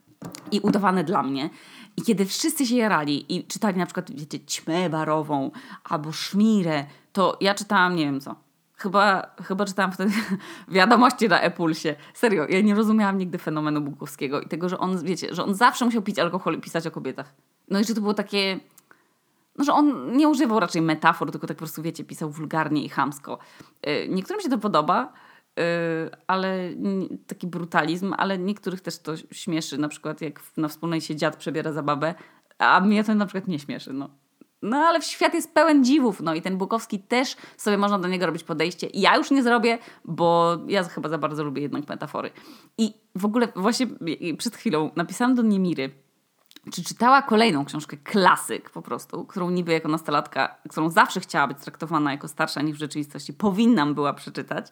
i 0.53 0.61
udawane 0.61 1.05
dla 1.05 1.23
mnie. 1.23 1.51
I 1.97 2.03
kiedy 2.03 2.27
wszyscy 2.27 2.67
się 2.67 2.77
jarali 2.77 3.37
i 3.37 3.45
czytali 3.45 3.79
na 3.79 3.87
przykład, 3.87 4.11
wiecie, 4.11 4.41
ćmę 4.41 4.91
barową 4.91 5.51
albo 5.85 6.13
szmirę, 6.13 6.85
to 7.13 7.37
ja 7.41 7.55
czytałam 7.55 7.97
nie 7.97 8.05
wiem 8.05 8.21
co. 8.21 8.35
Chyba, 8.77 9.35
chyba 9.43 9.65
czytałam 9.65 9.93
wtedy 9.93 10.13
wiadomości 10.69 11.29
na 11.29 11.41
Epulsie. 11.41 11.97
Serio, 12.15 12.47
ja 12.49 12.61
nie 12.61 12.75
rozumiałam 12.75 13.19
nigdy 13.19 13.39
fenomenu 13.39 13.81
Bukowskiego 13.81 14.41
i 14.41 14.49
tego, 14.49 14.69
że 14.69 14.79
on, 14.79 15.05
wiecie, 15.05 15.35
że 15.35 15.45
on 15.45 15.55
zawsze 15.55 15.85
musiał 15.85 16.03
pić 16.03 16.19
alkohol 16.19 16.55
i 16.55 16.61
pisać 16.61 16.87
o 16.87 16.91
kobietach. 16.91 17.35
No 17.69 17.81
i 17.81 17.85
że 17.85 17.95
to 17.95 18.01
było 18.01 18.15
takie... 18.15 18.61
No, 19.59 19.65
że 19.65 19.73
on 19.73 20.17
nie 20.17 20.29
używał 20.29 20.61
raczej 20.61 20.83
metafor, 20.83 21.31
tylko 21.31 21.47
tak 21.47 21.57
po 21.57 21.59
prostu, 21.59 21.83
wiecie, 21.83 22.05
pisał 22.05 22.31
wulgarnie 22.31 22.85
i 22.85 22.89
chamsko. 22.89 23.39
Y, 23.87 24.09
niektórym 24.09 24.43
się 24.43 24.49
to 24.49 24.59
podoba, 24.59 25.13
ale 26.27 26.71
taki 27.27 27.47
brutalizm, 27.47 28.15
ale 28.19 28.39
niektórych 28.39 28.81
też 28.81 28.99
to 28.99 29.13
śmieszy, 29.17 29.79
na 29.79 29.89
przykład 29.89 30.21
jak 30.21 30.41
na 30.57 30.69
wspólnej 30.69 31.01
się 31.01 31.17
dziad 31.17 31.37
przebiera 31.37 31.73
za 31.73 31.83
babę, 31.83 32.15
a 32.59 32.81
mnie 32.81 33.05
to 33.05 33.15
na 33.15 33.27
przykład 33.27 33.49
nie 33.49 33.59
śmieszy, 33.59 33.93
no. 33.93 34.11
No 34.63 34.77
ale 34.77 35.03
świat 35.03 35.35
jest 35.35 35.55
pełen 35.55 35.85
dziwów, 35.85 36.21
no 36.21 36.35
i 36.35 36.43
ten 36.43 36.59
Bukowski 36.59 36.99
też 36.99 37.37
sobie 37.57 37.79
można 37.79 37.99
do 37.99 38.09
niego 38.09 38.27
robić 38.27 38.45
podejście. 38.45 38.89
Ja 38.95 39.17
już 39.17 39.31
nie 39.31 39.43
zrobię, 39.43 39.79
bo 40.05 40.57
ja 40.69 40.85
chyba 40.85 41.09
za 41.09 41.19
bardzo 41.19 41.45
lubię 41.45 41.63
jednak 41.63 41.89
metafory. 41.89 42.31
I 42.79 42.95
w 43.15 43.25
ogóle 43.25 43.49
właśnie 43.57 43.87
przed 44.39 44.57
chwilą 44.57 44.91
napisałam 44.97 45.35
do 45.35 45.43
Niemiry, 45.43 45.91
czy 46.73 46.85
czytała 46.85 47.23
kolejną 47.23 47.65
książkę, 47.65 47.97
klasyk 47.97 48.71
po 48.71 48.83
prostu, 48.83 49.25
którą 49.25 49.51
niby 49.51 49.73
jako 49.73 49.89
nastolatka, 49.89 50.57
którą 50.71 50.91
zawsze 50.91 51.21
chciała 51.21 51.47
być 51.47 51.59
traktowana 51.59 52.13
jako 52.13 52.29
starsza 52.29 52.63
niż 52.63 52.77
w 52.77 52.81
rzeczywistości, 52.81 53.33
powinnam 53.33 53.95
była 53.95 54.13
przeczytać. 54.13 54.67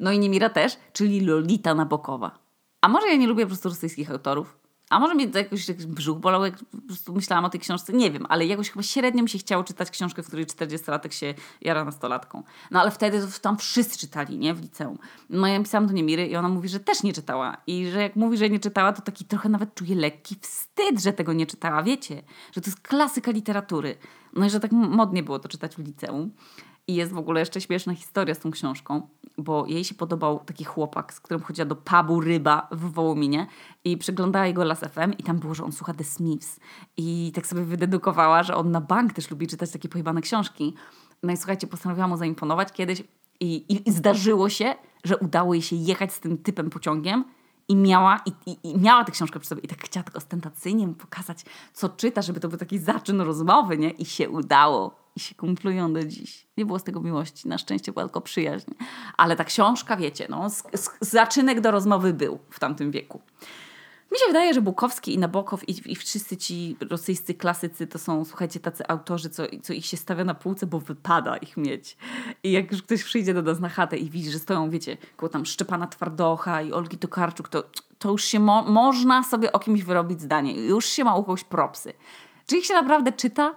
No 0.00 0.12
i 0.12 0.18
Niemira 0.18 0.50
też, 0.50 0.76
czyli 0.92 1.20
Lolita 1.20 1.74
Nabokowa. 1.74 2.38
A 2.80 2.88
może 2.88 3.08
ja 3.08 3.16
nie 3.16 3.26
lubię 3.26 3.44
po 3.44 3.48
prostu 3.48 3.68
rosyjskich 3.68 4.10
autorów? 4.10 4.58
A 4.90 4.98
może 4.98 5.14
mnie 5.14 5.26
jakoś 5.34 5.70
brzuch 5.72 6.18
bolał, 6.18 6.44
jak 6.44 6.58
po 6.58 6.80
prostu 6.86 7.12
myślałam 7.12 7.44
o 7.44 7.50
tej 7.50 7.60
książce, 7.60 7.92
nie 7.92 8.10
wiem, 8.10 8.26
ale 8.28 8.46
jakoś 8.46 8.70
chyba 8.70 8.82
średnio 8.82 9.22
mi 9.22 9.28
się 9.28 9.38
chciało 9.38 9.64
czytać 9.64 9.90
książkę, 9.90 10.22
w 10.22 10.26
której 10.26 10.46
40-latek 10.46 11.12
się 11.12 11.34
jara 11.60 11.84
nastolatką. 11.84 12.42
No 12.70 12.80
ale 12.80 12.90
wtedy 12.90 13.26
tam 13.42 13.58
wszyscy 13.58 13.98
czytali, 13.98 14.38
nie? 14.38 14.54
W 14.54 14.62
liceum. 14.62 14.98
No 15.30 15.46
ja 15.46 15.60
pisałam 15.60 15.86
do 15.86 15.92
Niemiry 15.92 16.26
i 16.26 16.36
ona 16.36 16.48
mówi, 16.48 16.68
że 16.68 16.80
też 16.80 17.02
nie 17.02 17.12
czytała. 17.12 17.56
I 17.66 17.86
że 17.86 18.02
jak 18.02 18.16
mówi, 18.16 18.38
że 18.38 18.50
nie 18.50 18.60
czytała, 18.60 18.92
to 18.92 19.02
taki 19.02 19.24
trochę 19.24 19.48
nawet 19.48 19.74
czuje 19.74 19.94
lekki 19.94 20.36
wstyd, 20.40 21.00
że 21.02 21.12
tego 21.12 21.32
nie 21.32 21.46
czytała. 21.46 21.82
Wiecie, 21.82 22.22
że 22.52 22.60
to 22.60 22.70
jest 22.70 22.80
klasyka 22.80 23.30
literatury. 23.30 23.96
No 24.32 24.46
i 24.46 24.50
że 24.50 24.60
tak 24.60 24.72
modnie 24.72 25.22
było 25.22 25.38
to 25.38 25.48
czytać 25.48 25.76
w 25.76 25.78
liceum. 25.78 26.30
I 26.88 26.94
jest 26.94 27.12
w 27.12 27.18
ogóle 27.18 27.40
jeszcze 27.40 27.60
śmieszna 27.60 27.94
historia 27.94 28.34
z 28.34 28.38
tą 28.38 28.50
książką, 28.50 29.08
bo 29.38 29.66
jej 29.66 29.84
się 29.84 29.94
podobał 29.94 30.38
taki 30.38 30.64
chłopak, 30.64 31.14
z 31.14 31.20
którym 31.20 31.42
chodziła 31.42 31.66
do 31.66 31.76
pubu 31.76 32.20
Ryba 32.20 32.68
w 32.72 32.92
Wołominie 32.92 33.46
i 33.84 33.96
przeglądała 33.96 34.46
jego 34.46 34.64
Las 34.64 34.80
FM 34.80 35.12
i 35.18 35.22
tam 35.22 35.38
było, 35.38 35.54
że 35.54 35.64
on 35.64 35.72
słucha 35.72 35.94
The 35.94 36.04
Smiths. 36.04 36.60
I 36.96 37.32
tak 37.34 37.46
sobie 37.46 37.62
wydedukowała, 37.62 38.42
że 38.42 38.56
on 38.56 38.70
na 38.70 38.80
bank 38.80 39.12
też 39.12 39.30
lubi 39.30 39.46
czytać 39.46 39.70
takie 39.70 39.88
pojebane 39.88 40.20
książki. 40.20 40.74
No 41.22 41.32
i 41.32 41.36
słuchajcie, 41.36 41.66
postanowiła 41.66 42.08
mu 42.08 42.16
zaimponować 42.16 42.72
kiedyś 42.72 43.02
i, 43.40 43.54
i, 43.56 43.88
i 43.88 43.92
zdarzyło 43.92 44.48
się, 44.48 44.74
że 45.04 45.16
udało 45.16 45.54
jej 45.54 45.62
się 45.62 45.76
jechać 45.76 46.12
z 46.12 46.20
tym 46.20 46.38
typem 46.38 46.70
pociągiem 46.70 47.24
i 47.68 47.76
miała, 47.76 48.20
i, 48.26 48.50
i, 48.50 48.70
i, 48.70 48.78
miała 48.78 49.04
tę 49.04 49.12
książkę 49.12 49.40
przy 49.40 49.48
sobie 49.48 49.62
i 49.62 49.68
tak 49.68 49.84
chciała 49.84 50.04
tak 50.04 50.16
ostentacyjnie 50.16 50.86
mu 50.86 50.94
pokazać, 50.94 51.44
co 51.72 51.88
czyta, 51.88 52.22
żeby 52.22 52.40
to 52.40 52.48
był 52.48 52.58
taki 52.58 52.78
zaczyn 52.78 53.20
rozmowy, 53.20 53.78
nie? 53.78 53.90
I 53.90 54.04
się 54.04 54.30
udało 54.30 54.98
i 55.16 55.20
się 55.20 55.34
kumplują 55.34 55.92
do 55.92 56.04
dziś. 56.04 56.46
Nie 56.56 56.66
było 56.66 56.78
z 56.78 56.84
tego 56.84 57.00
miłości, 57.00 57.48
na 57.48 57.58
szczęście 57.58 57.92
była 57.92 58.04
tylko 58.04 58.20
przyjaźń. 58.20 58.70
Ale 59.16 59.36
ta 59.36 59.44
książka, 59.44 59.96
wiecie, 59.96 60.26
no, 60.30 60.46
zaczynek 61.00 61.60
do 61.60 61.70
rozmowy 61.70 62.12
był 62.12 62.38
w 62.50 62.60
tamtym 62.60 62.90
wieku. 62.90 63.20
Mi 64.12 64.18
się 64.18 64.26
wydaje, 64.26 64.54
że 64.54 64.60
Bukowski 64.60 65.14
i 65.14 65.18
Nabokow 65.18 65.68
i, 65.68 65.92
i 65.92 65.96
wszyscy 65.96 66.36
ci 66.36 66.76
rosyjscy 66.90 67.34
klasycy 67.34 67.86
to 67.86 67.98
są, 67.98 68.24
słuchajcie, 68.24 68.60
tacy 68.60 68.88
autorzy, 68.88 69.30
co, 69.30 69.42
co 69.62 69.72
ich 69.72 69.86
się 69.86 69.96
stawia 69.96 70.24
na 70.24 70.34
półce, 70.34 70.66
bo 70.66 70.80
wypada 70.80 71.36
ich 71.36 71.56
mieć. 71.56 71.96
I 72.42 72.52
jak 72.52 72.72
już 72.72 72.82
ktoś 72.82 73.04
przyjdzie 73.04 73.34
do 73.34 73.42
nas 73.42 73.60
na 73.60 73.68
chatę 73.68 73.96
i 73.96 74.10
widzi, 74.10 74.30
że 74.30 74.38
stoją, 74.38 74.70
wiecie, 74.70 74.96
koło 75.16 75.30
tam 75.30 75.46
Szczepana 75.46 75.86
Twardocha 75.86 76.62
i 76.62 76.72
Olgi 76.72 76.98
Tokarczuk, 76.98 77.48
to, 77.48 77.64
to 77.98 78.10
już 78.10 78.24
się 78.24 78.40
mo 78.40 78.62
można 78.62 79.22
sobie 79.22 79.52
o 79.52 79.58
kimś 79.58 79.82
wyrobić 79.82 80.20
zdanie. 80.20 80.66
Już 80.66 80.86
się 80.86 81.04
ma 81.04 81.16
u 81.16 81.24
kogoś 81.24 81.44
propsy. 81.44 81.92
Czy 82.46 82.56
ich 82.56 82.66
się 82.66 82.74
naprawdę 82.74 83.12
czyta? 83.12 83.54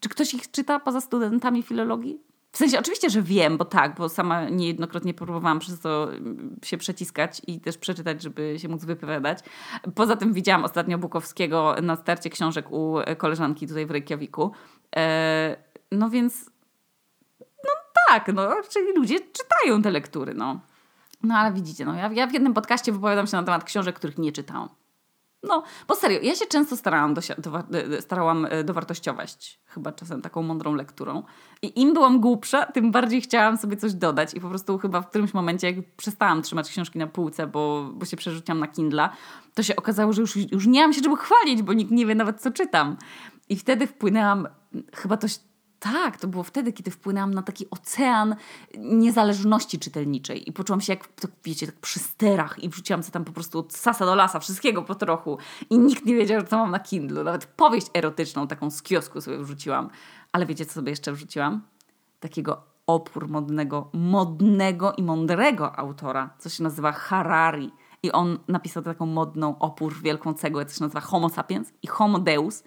Czy 0.00 0.08
ktoś 0.08 0.34
ich 0.34 0.50
czyta 0.50 0.80
poza 0.80 1.00
studentami 1.00 1.62
filologii? 1.62 2.25
W 2.56 2.58
sensie 2.58 2.78
oczywiście, 2.78 3.10
że 3.10 3.22
wiem, 3.22 3.58
bo 3.58 3.64
tak, 3.64 3.94
bo 3.94 4.08
sama 4.08 4.48
niejednokrotnie 4.48 5.14
próbowałam 5.14 5.58
przez 5.58 5.80
to 5.80 6.12
mm, 6.12 6.56
się 6.64 6.76
przeciskać 6.76 7.42
i 7.46 7.60
też 7.60 7.78
przeczytać, 7.78 8.22
żeby 8.22 8.58
się 8.58 8.68
móc 8.68 8.84
wypowiadać. 8.84 9.38
Poza 9.94 10.16
tym 10.16 10.32
widziałam 10.32 10.64
ostatnio 10.64 10.98
Bukowskiego 10.98 11.76
na 11.82 11.96
starcie 11.96 12.30
książek 12.30 12.72
u 12.72 12.96
koleżanki 13.18 13.66
tutaj 13.66 13.86
w 13.86 13.90
Reykjaviku. 13.90 14.52
E, 14.96 15.56
no 15.92 16.10
więc 16.10 16.50
no 17.40 17.70
tak, 18.08 18.34
no, 18.34 18.48
czyli 18.68 18.92
ludzie 18.96 19.18
czytają 19.20 19.82
te 19.82 19.90
lektury, 19.90 20.34
no. 20.34 20.60
No 21.22 21.34
ale 21.34 21.52
widzicie, 21.52 21.84
no 21.84 21.94
ja, 21.94 22.12
ja 22.12 22.26
w 22.26 22.32
jednym 22.32 22.54
podcaście 22.54 22.92
wypowiadam 22.92 23.26
się 23.26 23.36
na 23.36 23.42
temat 23.42 23.64
książek, 23.64 23.96
których 23.96 24.18
nie 24.18 24.32
czytałam. 24.32 24.68
No, 25.42 25.62
bo 25.88 25.94
serio, 25.94 26.18
ja 26.22 26.34
się 26.34 26.46
często 26.46 26.76
starałam, 26.76 27.14
do, 27.14 27.20
do, 27.38 28.02
starałam 28.02 28.46
e, 28.50 28.64
dowartościować 28.64 29.60
chyba 29.66 29.92
czasem 29.92 30.22
taką 30.22 30.42
mądrą 30.42 30.74
lekturą. 30.74 31.22
I 31.62 31.80
im 31.80 31.94
byłam 31.94 32.20
głupsza, 32.20 32.66
tym 32.66 32.92
bardziej 32.92 33.20
chciałam 33.20 33.56
sobie 33.56 33.76
coś 33.76 33.94
dodać. 33.94 34.34
I 34.34 34.40
po 34.40 34.48
prostu 34.48 34.78
chyba 34.78 35.00
w 35.00 35.08
którymś 35.08 35.34
momencie, 35.34 35.70
jak 35.70 35.76
przestałam 35.96 36.42
trzymać 36.42 36.70
książki 36.70 36.98
na 36.98 37.06
półce, 37.06 37.46
bo, 37.46 37.90
bo 37.94 38.06
się 38.06 38.16
przerzuciłam 38.16 38.58
na 38.58 38.66
Kindle, 38.66 39.08
to 39.54 39.62
się 39.62 39.76
okazało, 39.76 40.12
że 40.12 40.20
już, 40.20 40.36
już 40.36 40.66
nie 40.66 40.82
mam 40.82 40.92
się 40.92 41.02
czego 41.02 41.16
chwalić, 41.16 41.62
bo 41.62 41.72
nikt 41.72 41.90
nie 41.90 42.06
wie 42.06 42.14
nawet, 42.14 42.40
co 42.40 42.50
czytam. 42.50 42.96
I 43.48 43.56
wtedy 43.56 43.86
wpłynęłam, 43.86 44.48
chyba 44.94 45.16
to 45.16 45.26
tak, 45.92 46.18
to 46.18 46.28
było 46.28 46.42
wtedy, 46.42 46.72
kiedy 46.72 46.90
wpłynęłam 46.90 47.34
na 47.34 47.42
taki 47.42 47.70
ocean 47.70 48.36
niezależności 48.78 49.78
czytelniczej 49.78 50.48
i 50.48 50.52
poczułam 50.52 50.80
się 50.80 50.92
jak, 50.92 51.08
tak, 51.08 51.30
wiecie, 51.44 51.66
tak 51.66 51.76
przy 51.76 51.98
sterach 51.98 52.58
i 52.58 52.68
wrzuciłam 52.68 53.02
sobie 53.02 53.12
tam 53.12 53.24
po 53.24 53.32
prostu 53.32 53.58
od 53.58 53.72
sasa 53.72 54.06
do 54.06 54.14
lasa, 54.14 54.40
wszystkiego 54.40 54.82
po 54.82 54.94
trochu 54.94 55.38
i 55.70 55.78
nikt 55.78 56.04
nie 56.04 56.14
wiedział, 56.14 56.42
co 56.42 56.58
mam 56.58 56.70
na 56.70 56.78
Kindle. 56.78 57.24
Nawet 57.24 57.44
powieść 57.46 57.86
erotyczną, 57.94 58.46
taką 58.46 58.70
z 58.70 58.82
kiosku 58.82 59.20
sobie 59.20 59.38
wrzuciłam. 59.38 59.90
Ale 60.32 60.46
wiecie, 60.46 60.66
co 60.66 60.72
sobie 60.72 60.90
jeszcze 60.90 61.12
wrzuciłam? 61.12 61.62
Takiego 62.20 62.62
opór 62.86 63.28
modnego, 63.28 63.90
modnego 63.92 64.92
i 64.92 65.02
mądrego 65.02 65.78
autora, 65.78 66.30
co 66.38 66.48
się 66.48 66.62
nazywa 66.62 66.92
Harari. 66.92 67.72
I 68.02 68.12
on 68.12 68.38
napisał 68.48 68.82
taką 68.82 69.06
modną 69.06 69.58
opór, 69.58 69.94
wielką 70.02 70.34
cegłę, 70.34 70.66
co 70.66 70.78
się 70.78 70.84
nazywa 70.84 71.00
Homo 71.00 71.28
sapiens 71.28 71.72
i 71.82 71.86
Homo 71.86 72.18
Deus 72.18 72.62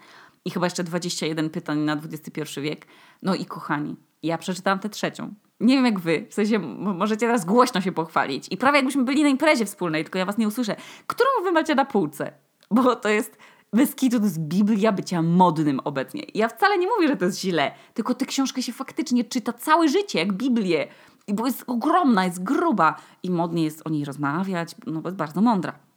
i 0.50 0.52
chyba 0.52 0.66
jeszcze 0.66 0.84
21 0.84 1.50
pytań 1.50 1.80
na 1.80 1.94
XXI 1.94 2.62
wiek. 2.62 2.88
No 3.22 3.36
i 3.36 3.46
kochani, 3.46 3.96
ja 4.24 4.38
przeczytałam 4.38 4.80
tę 4.80 4.90
trzecią. 4.90 5.34
Nie 5.60 5.76
wiem 5.76 5.86
jak 5.86 6.00
wy, 6.00 6.26
w 6.30 6.34
sensie 6.34 6.60
możecie 6.60 7.28
teraz 7.28 7.46
głośno 7.46 7.82
się 7.82 7.92
pochwalić. 7.92 8.48
I 8.52 8.58
prawie 8.58 8.78
jakbyśmy 8.78 9.04
byli 9.04 9.24
na 9.24 9.30
imprezie 9.30 9.66
wspólnej, 9.66 10.04
tylko 10.04 10.20
ja 10.20 10.26
was 10.26 10.38
nie 10.38 10.48
usłyszę. 10.48 10.76
Którą 11.08 11.30
wy 11.44 11.52
macie 11.52 11.76
na 11.76 11.86
półce? 11.86 12.32
Bo 12.72 12.96
to 12.96 13.10
jest 13.10 13.38
bez 13.74 13.96
to 13.96 14.06
jest 14.06 14.40
Biblia 14.40 14.92
bycia 14.92 15.22
modnym 15.22 15.80
obecnie. 15.80 16.24
Ja 16.34 16.48
wcale 16.48 16.78
nie 16.78 16.88
mówię, 16.88 17.08
że 17.08 17.18
to 17.18 17.26
jest 17.26 17.40
źle, 17.40 17.72
tylko 17.94 18.14
tę 18.14 18.26
książkę 18.26 18.64
się 18.64 18.74
faktycznie 18.74 19.24
czyta 19.24 19.54
całe 19.54 19.90
życie, 19.90 20.20
jak 20.20 20.34
Biblię. 20.34 20.88
Bo 21.34 21.46
jest 21.46 21.64
ogromna, 21.68 22.26
jest 22.26 22.44
gruba 22.44 22.96
i 23.24 23.32
modnie 23.32 23.64
jest 23.64 23.82
o 23.86 23.90
niej 23.90 24.06
rozmawiać, 24.06 24.76
no 24.88 25.02
bo 25.02 25.10
jest 25.10 25.18
bardzo 25.18 25.42
mądra 25.42 25.88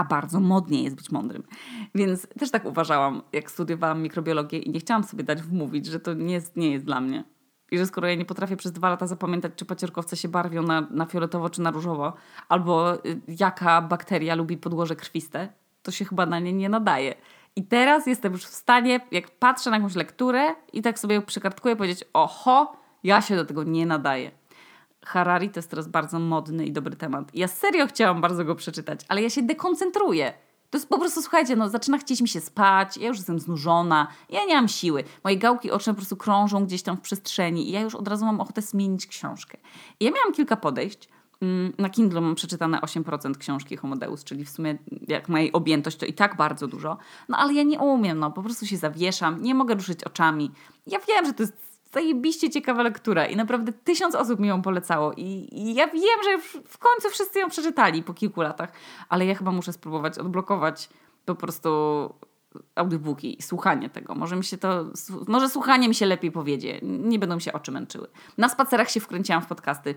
a 0.00 0.04
bardzo 0.04 0.40
modnie 0.40 0.82
jest 0.82 0.96
być 0.96 1.10
mądrym. 1.10 1.42
Więc 1.94 2.26
też 2.38 2.50
tak 2.50 2.64
uważałam, 2.64 3.22
jak 3.32 3.50
studiowałam 3.50 4.02
mikrobiologię 4.02 4.58
i 4.58 4.70
nie 4.70 4.80
chciałam 4.80 5.04
sobie 5.04 5.24
dać 5.24 5.42
wmówić, 5.42 5.86
że 5.86 6.00
to 6.00 6.14
nie 6.14 6.34
jest, 6.34 6.56
nie 6.56 6.70
jest 6.70 6.84
dla 6.84 7.00
mnie. 7.00 7.24
I 7.70 7.78
że 7.78 7.86
skoro 7.86 8.08
ja 8.08 8.14
nie 8.14 8.24
potrafię 8.24 8.56
przez 8.56 8.72
dwa 8.72 8.90
lata 8.90 9.06
zapamiętać, 9.06 9.52
czy 9.56 9.64
paciorkowce 9.64 10.16
się 10.16 10.28
barwią 10.28 10.62
na, 10.62 10.80
na 10.80 11.06
fioletowo 11.06 11.50
czy 11.50 11.60
na 11.60 11.70
różowo, 11.70 12.12
albo 12.48 12.94
y, 12.94 13.20
jaka 13.28 13.82
bakteria 13.82 14.34
lubi 14.34 14.56
podłoże 14.56 14.96
krwiste, 14.96 15.48
to 15.82 15.90
się 15.90 16.04
chyba 16.04 16.26
na 16.26 16.38
nie 16.38 16.52
nie 16.52 16.68
nadaje. 16.68 17.14
I 17.56 17.64
teraz 17.64 18.06
jestem 18.06 18.32
już 18.32 18.44
w 18.44 18.54
stanie, 18.54 19.00
jak 19.10 19.30
patrzę 19.30 19.70
na 19.70 19.76
jakąś 19.76 19.94
lekturę 19.94 20.54
i 20.72 20.82
tak 20.82 20.98
sobie 20.98 21.22
przykartkuję, 21.22 21.76
powiedzieć: 21.76 22.04
Oho, 22.12 22.76
ja 23.04 23.22
się 23.22 23.36
do 23.36 23.44
tego 23.44 23.64
nie 23.64 23.86
nadaję. 23.86 24.30
Harari 25.10 25.50
to 25.50 25.58
jest 25.58 25.70
teraz 25.70 25.88
bardzo 25.88 26.18
modny 26.18 26.66
i 26.66 26.72
dobry 26.72 26.96
temat. 26.96 27.34
Ja 27.34 27.48
serio 27.48 27.86
chciałam 27.86 28.20
bardzo 28.20 28.44
go 28.44 28.54
przeczytać, 28.54 29.00
ale 29.08 29.22
ja 29.22 29.30
się 29.30 29.42
dekoncentruję. 29.42 30.32
To 30.70 30.78
jest 30.78 30.88
po 30.88 30.98
prostu, 30.98 31.22
słuchajcie, 31.22 31.56
no 31.56 31.68
zaczyna 31.68 31.98
chcieć 31.98 32.20
mi 32.20 32.28
się 32.28 32.40
spać, 32.40 32.96
ja 32.96 33.08
już 33.08 33.16
jestem 33.16 33.38
znużona, 33.38 34.08
ja 34.28 34.44
nie 34.44 34.54
mam 34.54 34.68
siły. 34.68 35.04
Moje 35.24 35.36
gałki 35.36 35.70
oczne 35.70 35.92
po 35.92 35.96
prostu 35.96 36.16
krążą 36.16 36.66
gdzieś 36.66 36.82
tam 36.82 36.96
w 36.96 37.00
przestrzeni 37.00 37.68
i 37.68 37.72
ja 37.72 37.80
już 37.80 37.94
od 37.94 38.08
razu 38.08 38.26
mam 38.26 38.40
ochotę 38.40 38.62
zmienić 38.62 39.06
książkę. 39.06 39.58
I 40.00 40.04
ja 40.04 40.10
miałam 40.10 40.32
kilka 40.32 40.56
podejść. 40.56 41.08
Mm, 41.40 41.72
na 41.78 41.90
Kindle 41.90 42.20
mam 42.20 42.34
przeczytane 42.34 42.80
8% 42.80 43.36
książki 43.36 43.76
Homodeus, 43.76 44.24
czyli 44.24 44.44
w 44.44 44.50
sumie 44.50 44.78
jak 45.08 45.28
ma 45.28 45.40
jej 45.40 45.52
objętość, 45.52 45.96
to 45.96 46.06
i 46.06 46.12
tak 46.12 46.36
bardzo 46.36 46.66
dużo. 46.66 46.98
No 47.28 47.36
ale 47.36 47.54
ja 47.54 47.62
nie 47.62 47.78
umiem, 47.78 48.18
no 48.18 48.30
po 48.30 48.42
prostu 48.42 48.66
się 48.66 48.76
zawieszam, 48.76 49.42
nie 49.42 49.54
mogę 49.54 49.74
ruszyć 49.74 50.04
oczami. 50.04 50.50
Ja 50.86 50.98
wiem, 51.08 51.26
że 51.26 51.32
to 51.32 51.42
jest 51.42 51.69
zajebiście 51.92 52.50
ciekawa 52.50 52.82
lektura 52.82 53.26
i 53.26 53.36
naprawdę 53.36 53.72
tysiąc 53.72 54.14
osób 54.14 54.40
mi 54.40 54.48
ją 54.48 54.62
polecało 54.62 55.12
i, 55.12 55.48
i 55.52 55.74
ja 55.74 55.86
wiem, 55.86 56.20
że 56.24 56.38
w 56.68 56.78
końcu 56.78 57.10
wszyscy 57.10 57.38
ją 57.38 57.48
przeczytali 57.48 58.02
po 58.02 58.14
kilku 58.14 58.40
latach, 58.40 58.72
ale 59.08 59.26
ja 59.26 59.34
chyba 59.34 59.50
muszę 59.50 59.72
spróbować 59.72 60.18
odblokować 60.18 60.88
po 61.24 61.34
prostu 61.34 61.70
audiobooki 62.74 63.38
i 63.38 63.42
słuchanie 63.42 63.90
tego. 63.90 64.14
Może 64.14 64.36
mi 64.36 64.44
się 64.44 64.58
to, 64.58 64.84
może 65.28 65.48
słuchanie 65.48 65.88
mi 65.88 65.94
się 65.94 66.06
lepiej 66.06 66.32
powiedzie. 66.32 66.78
Nie 66.82 67.18
będą 67.18 67.34
mi 67.34 67.42
się 67.42 67.52
oczy 67.52 67.72
męczyły. 67.72 68.08
Na 68.38 68.48
spacerach 68.48 68.90
się 68.90 69.00
wkręciłam 69.00 69.42
w 69.42 69.46
podcasty. 69.46 69.94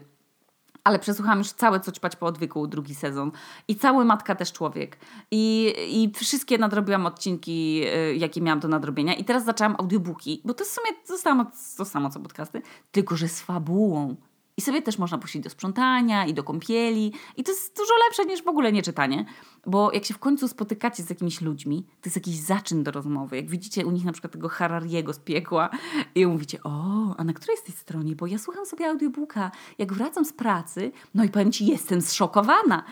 Ale 0.83 0.99
przesłuchałam 0.99 1.39
już 1.39 1.51
całe 1.51 1.79
Co 1.79 1.91
ćpać 1.91 2.15
po 2.15 2.25
odwyku, 2.25 2.67
drugi 2.67 2.95
sezon. 2.95 3.31
I 3.67 3.75
cały 3.75 4.05
Matka 4.05 4.35
też 4.35 4.51
człowiek. 4.51 4.97
I, 5.31 5.73
I 5.89 6.11
wszystkie 6.15 6.57
nadrobiłam 6.57 7.05
odcinki, 7.05 7.83
y, 8.11 8.15
jakie 8.15 8.41
miałam 8.41 8.59
do 8.59 8.67
nadrobienia. 8.67 9.13
I 9.13 9.25
teraz 9.25 9.45
zaczęłam 9.45 9.75
audiobooki, 9.79 10.41
bo 10.45 10.53
to 10.53 10.65
w 10.65 10.67
sumie 10.67 10.89
to 11.07 11.17
samo, 11.17 11.45
to 11.77 11.85
samo 11.85 12.09
co 12.09 12.19
podcasty, 12.19 12.61
tylko 12.91 13.15
że 13.15 13.27
z 13.27 13.41
fabułą. 13.41 14.15
I 14.57 14.61
sobie 14.61 14.81
też 14.81 14.97
można 14.97 15.17
puścić 15.17 15.43
do 15.43 15.49
sprzątania 15.49 16.25
i 16.25 16.33
do 16.33 16.43
kąpieli. 16.43 17.13
I 17.37 17.43
to 17.43 17.51
jest 17.51 17.77
dużo 17.77 17.93
lepsze 18.07 18.25
niż 18.25 18.43
w 18.43 18.47
ogóle 18.47 18.71
nieczitanie. 18.71 19.25
Bo 19.67 19.91
jak 19.91 20.05
się 20.05 20.13
w 20.13 20.19
końcu 20.19 20.47
spotykacie 20.47 21.03
z 21.03 21.09
jakimiś 21.09 21.41
ludźmi, 21.41 21.83
to 22.01 22.07
jest 22.07 22.15
jakiś 22.15 22.35
zaczyn 22.35 22.83
do 22.83 22.91
rozmowy. 22.91 23.35
Jak 23.35 23.49
widzicie 23.49 23.85
u 23.85 23.91
nich 23.91 24.05
na 24.05 24.11
przykład 24.11 24.33
tego 24.33 24.49
Harariego 24.49 25.13
z 25.13 25.19
piekła 25.19 25.69
i 26.15 26.25
mówicie, 26.25 26.63
o, 26.63 27.15
a 27.17 27.23
na 27.23 27.33
której 27.33 27.57
z 27.57 27.63
tej 27.63 27.75
stronie? 27.75 28.15
Bo 28.15 28.27
ja 28.27 28.37
słucham 28.37 28.65
sobie 28.65 28.89
audiobooka. 28.89 29.51
Jak 29.77 29.93
wracam 29.93 30.25
z 30.25 30.33
pracy, 30.33 30.91
no 31.13 31.23
i 31.23 31.29
powiem 31.29 31.51
ci, 31.51 31.65
jestem 31.65 32.01
zszokowana. 32.01 32.83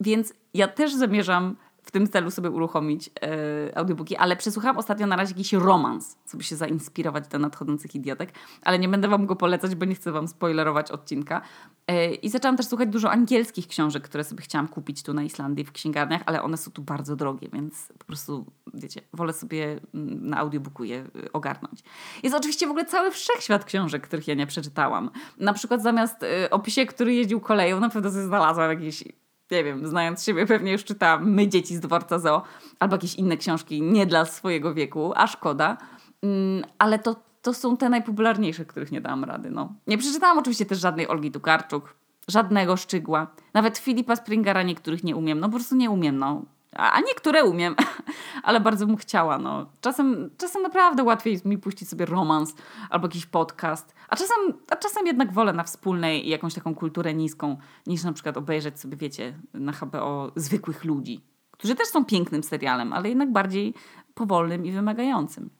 Więc 0.00 0.34
ja 0.54 0.68
też 0.68 0.94
zamierzam 0.94 1.56
w 1.90 1.92
tym 1.92 2.08
celu 2.08 2.30
sobie 2.30 2.50
uruchomić 2.50 3.10
e, 3.22 3.78
audiobooki, 3.78 4.16
ale 4.16 4.36
przesłuchałam 4.36 4.78
ostatnio 4.78 5.06
na 5.06 5.16
razie 5.16 5.32
jakiś 5.32 5.52
romans, 5.52 6.18
żeby 6.30 6.44
się 6.44 6.56
zainspirować 6.56 7.28
do 7.28 7.38
nadchodzących 7.38 7.94
idiotek, 7.94 8.32
ale 8.62 8.78
nie 8.78 8.88
będę 8.88 9.08
wam 9.08 9.26
go 9.26 9.36
polecać, 9.36 9.74
bo 9.74 9.84
nie 9.84 9.94
chcę 9.94 10.12
wam 10.12 10.28
spoilerować 10.28 10.90
odcinka. 10.90 11.40
E, 11.86 12.14
I 12.14 12.28
zaczęłam 12.28 12.56
też 12.56 12.66
słuchać 12.66 12.88
dużo 12.88 13.10
angielskich 13.10 13.68
książek, 13.68 14.02
które 14.04 14.24
sobie 14.24 14.42
chciałam 14.42 14.68
kupić 14.68 15.02
tu 15.02 15.14
na 15.14 15.22
Islandii 15.22 15.64
w 15.64 15.72
księgarniach, 15.72 16.22
ale 16.26 16.42
one 16.42 16.56
są 16.56 16.70
tu 16.70 16.82
bardzo 16.82 17.16
drogie, 17.16 17.48
więc 17.52 17.92
po 17.98 18.04
prostu, 18.04 18.46
wiecie, 18.74 19.00
wolę 19.12 19.32
sobie 19.32 19.80
mm, 19.94 20.26
na 20.28 20.36
audiobooku 20.36 20.84
je 20.84 20.98
e, 20.98 21.32
ogarnąć. 21.32 21.82
Jest 22.22 22.36
oczywiście 22.36 22.66
w 22.66 22.70
ogóle 22.70 22.84
cały 22.84 23.10
wszechświat 23.10 23.64
książek, 23.64 24.06
których 24.06 24.28
ja 24.28 24.34
nie 24.34 24.46
przeczytałam. 24.46 25.10
Na 25.38 25.52
przykład 25.52 25.82
zamiast 25.82 26.22
e, 26.22 26.50
opisie, 26.50 26.86
który 26.86 27.14
jeździł 27.14 27.40
koleją, 27.40 27.80
na 27.80 27.88
pewno 27.88 28.10
sobie 28.10 28.24
znalazłam 28.24 28.70
jakieś 28.70 29.04
nie 29.50 29.64
wiem, 29.64 29.86
znając 29.86 30.24
siebie 30.24 30.46
pewnie 30.46 30.72
już 30.72 30.84
czytałam 30.84 31.30
My 31.30 31.48
dzieci 31.48 31.76
z 31.76 31.80
dworca 31.80 32.18
Zoo 32.18 32.42
albo 32.78 32.94
jakieś 32.94 33.14
inne 33.14 33.36
książki 33.36 33.82
nie 33.82 34.06
dla 34.06 34.24
swojego 34.24 34.74
wieku, 34.74 35.12
a 35.16 35.26
szkoda. 35.26 35.76
Mm, 36.22 36.64
ale 36.78 36.98
to, 36.98 37.16
to 37.42 37.54
są 37.54 37.76
te 37.76 37.88
najpopularniejsze, 37.88 38.64
których 38.64 38.92
nie 38.92 39.00
dałam 39.00 39.24
rady. 39.24 39.50
No. 39.50 39.74
Nie 39.86 39.98
przeczytałam 39.98 40.38
oczywiście 40.38 40.66
też 40.66 40.80
żadnej 40.80 41.08
Olgi 41.08 41.30
Tukarczuk, 41.30 41.94
żadnego 42.28 42.76
Szczygła. 42.76 43.26
Nawet 43.54 43.78
Filipa 43.78 44.16
Springera 44.16 44.62
niektórych 44.62 45.04
nie 45.04 45.16
umiem. 45.16 45.40
No 45.40 45.48
po 45.48 45.54
prostu 45.54 45.76
nie 45.76 45.90
umiem. 45.90 46.18
No. 46.18 46.44
A 46.72 47.00
niektóre 47.00 47.44
umiem, 47.44 47.74
ale 48.42 48.60
bardzo 48.60 48.86
bym 48.86 48.96
chciała. 48.96 49.38
No. 49.38 49.66
Czasem, 49.80 50.30
czasem 50.38 50.62
naprawdę 50.62 51.04
łatwiej 51.04 51.40
mi 51.44 51.58
puścić 51.58 51.88
sobie 51.88 52.06
romans 52.06 52.54
albo 52.90 53.06
jakiś 53.06 53.26
podcast, 53.26 53.94
a 54.08 54.16
czasem, 54.16 54.36
a 54.70 54.76
czasem 54.76 55.06
jednak 55.06 55.32
wolę 55.32 55.52
na 55.52 55.64
wspólnej 55.64 56.28
jakąś 56.28 56.54
taką 56.54 56.74
kulturę 56.74 57.14
niską, 57.14 57.56
niż 57.86 58.04
na 58.04 58.12
przykład 58.12 58.36
obejrzeć 58.36 58.80
sobie, 58.80 58.96
wiecie, 58.96 59.38
na 59.54 59.72
HBO 59.72 60.32
zwykłych 60.36 60.84
ludzi, 60.84 61.24
którzy 61.50 61.74
też 61.74 61.88
są 61.88 62.04
pięknym 62.04 62.42
serialem, 62.42 62.92
ale 62.92 63.08
jednak 63.08 63.32
bardziej 63.32 63.74
powolnym 64.14 64.66
i 64.66 64.72
wymagającym. 64.72 65.50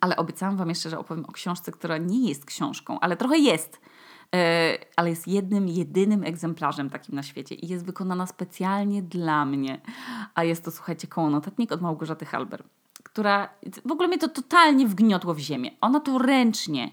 Ale 0.00 0.16
obiecałam 0.16 0.56
Wam 0.56 0.68
jeszcze, 0.68 0.90
że 0.90 0.98
opowiem 0.98 1.24
o 1.24 1.32
książce, 1.32 1.72
która 1.72 1.98
nie 1.98 2.28
jest 2.28 2.44
książką, 2.44 3.00
ale 3.00 3.16
trochę 3.16 3.38
jest 3.38 3.80
ale 4.96 5.10
jest 5.10 5.28
jednym, 5.28 5.68
jedynym 5.68 6.24
egzemplarzem 6.24 6.90
takim 6.90 7.14
na 7.14 7.22
świecie 7.22 7.54
i 7.54 7.68
jest 7.68 7.84
wykonana 7.84 8.26
specjalnie 8.26 9.02
dla 9.02 9.44
mnie. 9.44 9.80
A 10.34 10.44
jest 10.44 10.64
to, 10.64 10.70
słuchajcie, 10.70 11.06
koło 11.06 11.30
notatnik 11.30 11.72
od 11.72 11.80
Małgorzaty 11.80 12.24
Halber, 12.26 12.64
która 13.02 13.48
w 13.86 13.92
ogóle 13.92 14.08
mnie 14.08 14.18
to 14.18 14.28
totalnie 14.28 14.86
wgniotło 14.86 15.34
w 15.34 15.38
ziemię. 15.38 15.70
Ona 15.80 16.00
to 16.00 16.18
ręcznie 16.18 16.90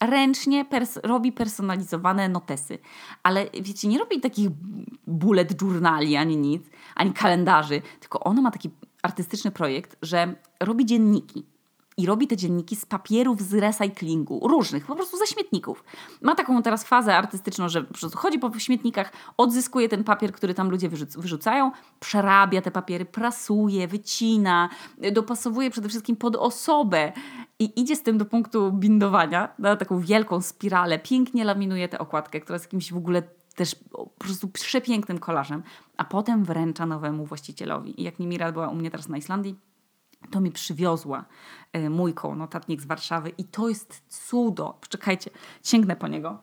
ręcznie 0.00 0.64
pers 0.64 0.98
robi 1.02 1.32
personalizowane 1.32 2.28
notesy. 2.28 2.78
Ale 3.22 3.46
wiecie, 3.62 3.88
nie 3.88 3.98
robi 3.98 4.20
takich 4.20 4.48
bullet 5.06 5.62
journali 5.62 6.16
ani 6.16 6.36
nic, 6.36 6.62
ani 6.94 7.12
kalendarzy, 7.12 7.82
tylko 8.00 8.20
ona 8.20 8.42
ma 8.42 8.50
taki 8.50 8.70
artystyczny 9.02 9.50
projekt, 9.50 9.96
że 10.02 10.34
robi 10.60 10.86
dzienniki 10.86 11.46
i 11.98 12.06
robi 12.06 12.26
te 12.26 12.36
dzienniki 12.36 12.76
z 12.76 12.86
papierów 12.86 13.42
z 13.42 13.54
recyklingu, 13.54 14.48
różnych, 14.48 14.86
po 14.86 14.94
prostu 14.94 15.16
ze 15.16 15.26
śmietników. 15.26 15.84
Ma 16.22 16.34
taką 16.34 16.62
teraz 16.62 16.84
fazę 16.84 17.16
artystyczną, 17.16 17.68
że 17.68 17.86
chodzi 18.14 18.38
po 18.38 18.58
śmietnikach, 18.58 19.12
odzyskuje 19.36 19.88
ten 19.88 20.04
papier, 20.04 20.32
który 20.32 20.54
tam 20.54 20.70
ludzie 20.70 20.88
wyrzucają, 21.18 21.72
przerabia 22.00 22.62
te 22.62 22.70
papiery, 22.70 23.04
prasuje, 23.04 23.88
wycina, 23.88 24.68
dopasowuje 25.12 25.70
przede 25.70 25.88
wszystkim 25.88 26.16
pod 26.16 26.36
osobę 26.36 27.12
i 27.58 27.80
idzie 27.80 27.96
z 27.96 28.02
tym 28.02 28.18
do 28.18 28.24
punktu 28.24 28.72
bindowania, 28.72 29.48
na 29.58 29.76
taką 29.76 30.00
wielką 30.00 30.40
spiralę, 30.40 30.98
pięknie 30.98 31.44
laminuje 31.44 31.88
tę 31.88 31.98
okładkę, 31.98 32.40
która 32.40 32.54
jest 32.54 32.66
jakimś 32.66 32.92
w 32.92 32.96
ogóle 32.96 33.22
też 33.54 33.74
po 33.74 34.06
prostu 34.18 34.48
przepięknym 34.48 35.18
kolarzem, 35.18 35.62
a 35.96 36.04
potem 36.04 36.44
wręcza 36.44 36.86
nowemu 36.86 37.26
właścicielowi. 37.26 38.00
I 38.00 38.04
jak 38.04 38.18
Nimira 38.18 38.52
była 38.52 38.68
u 38.68 38.74
mnie 38.74 38.90
teraz 38.90 39.08
na 39.08 39.16
Islandii, 39.16 39.67
to 40.30 40.40
mi 40.40 40.50
przywiozła 40.50 41.24
e, 41.72 41.90
mój 41.90 42.14
koło 42.14 42.34
notatnik 42.34 42.80
z 42.80 42.86
Warszawy 42.86 43.32
i 43.38 43.44
to 43.44 43.68
jest 43.68 44.02
cudo. 44.08 44.78
Poczekajcie, 44.80 45.30
sięgnę 45.64 45.96
po 45.96 46.08
niego. 46.08 46.38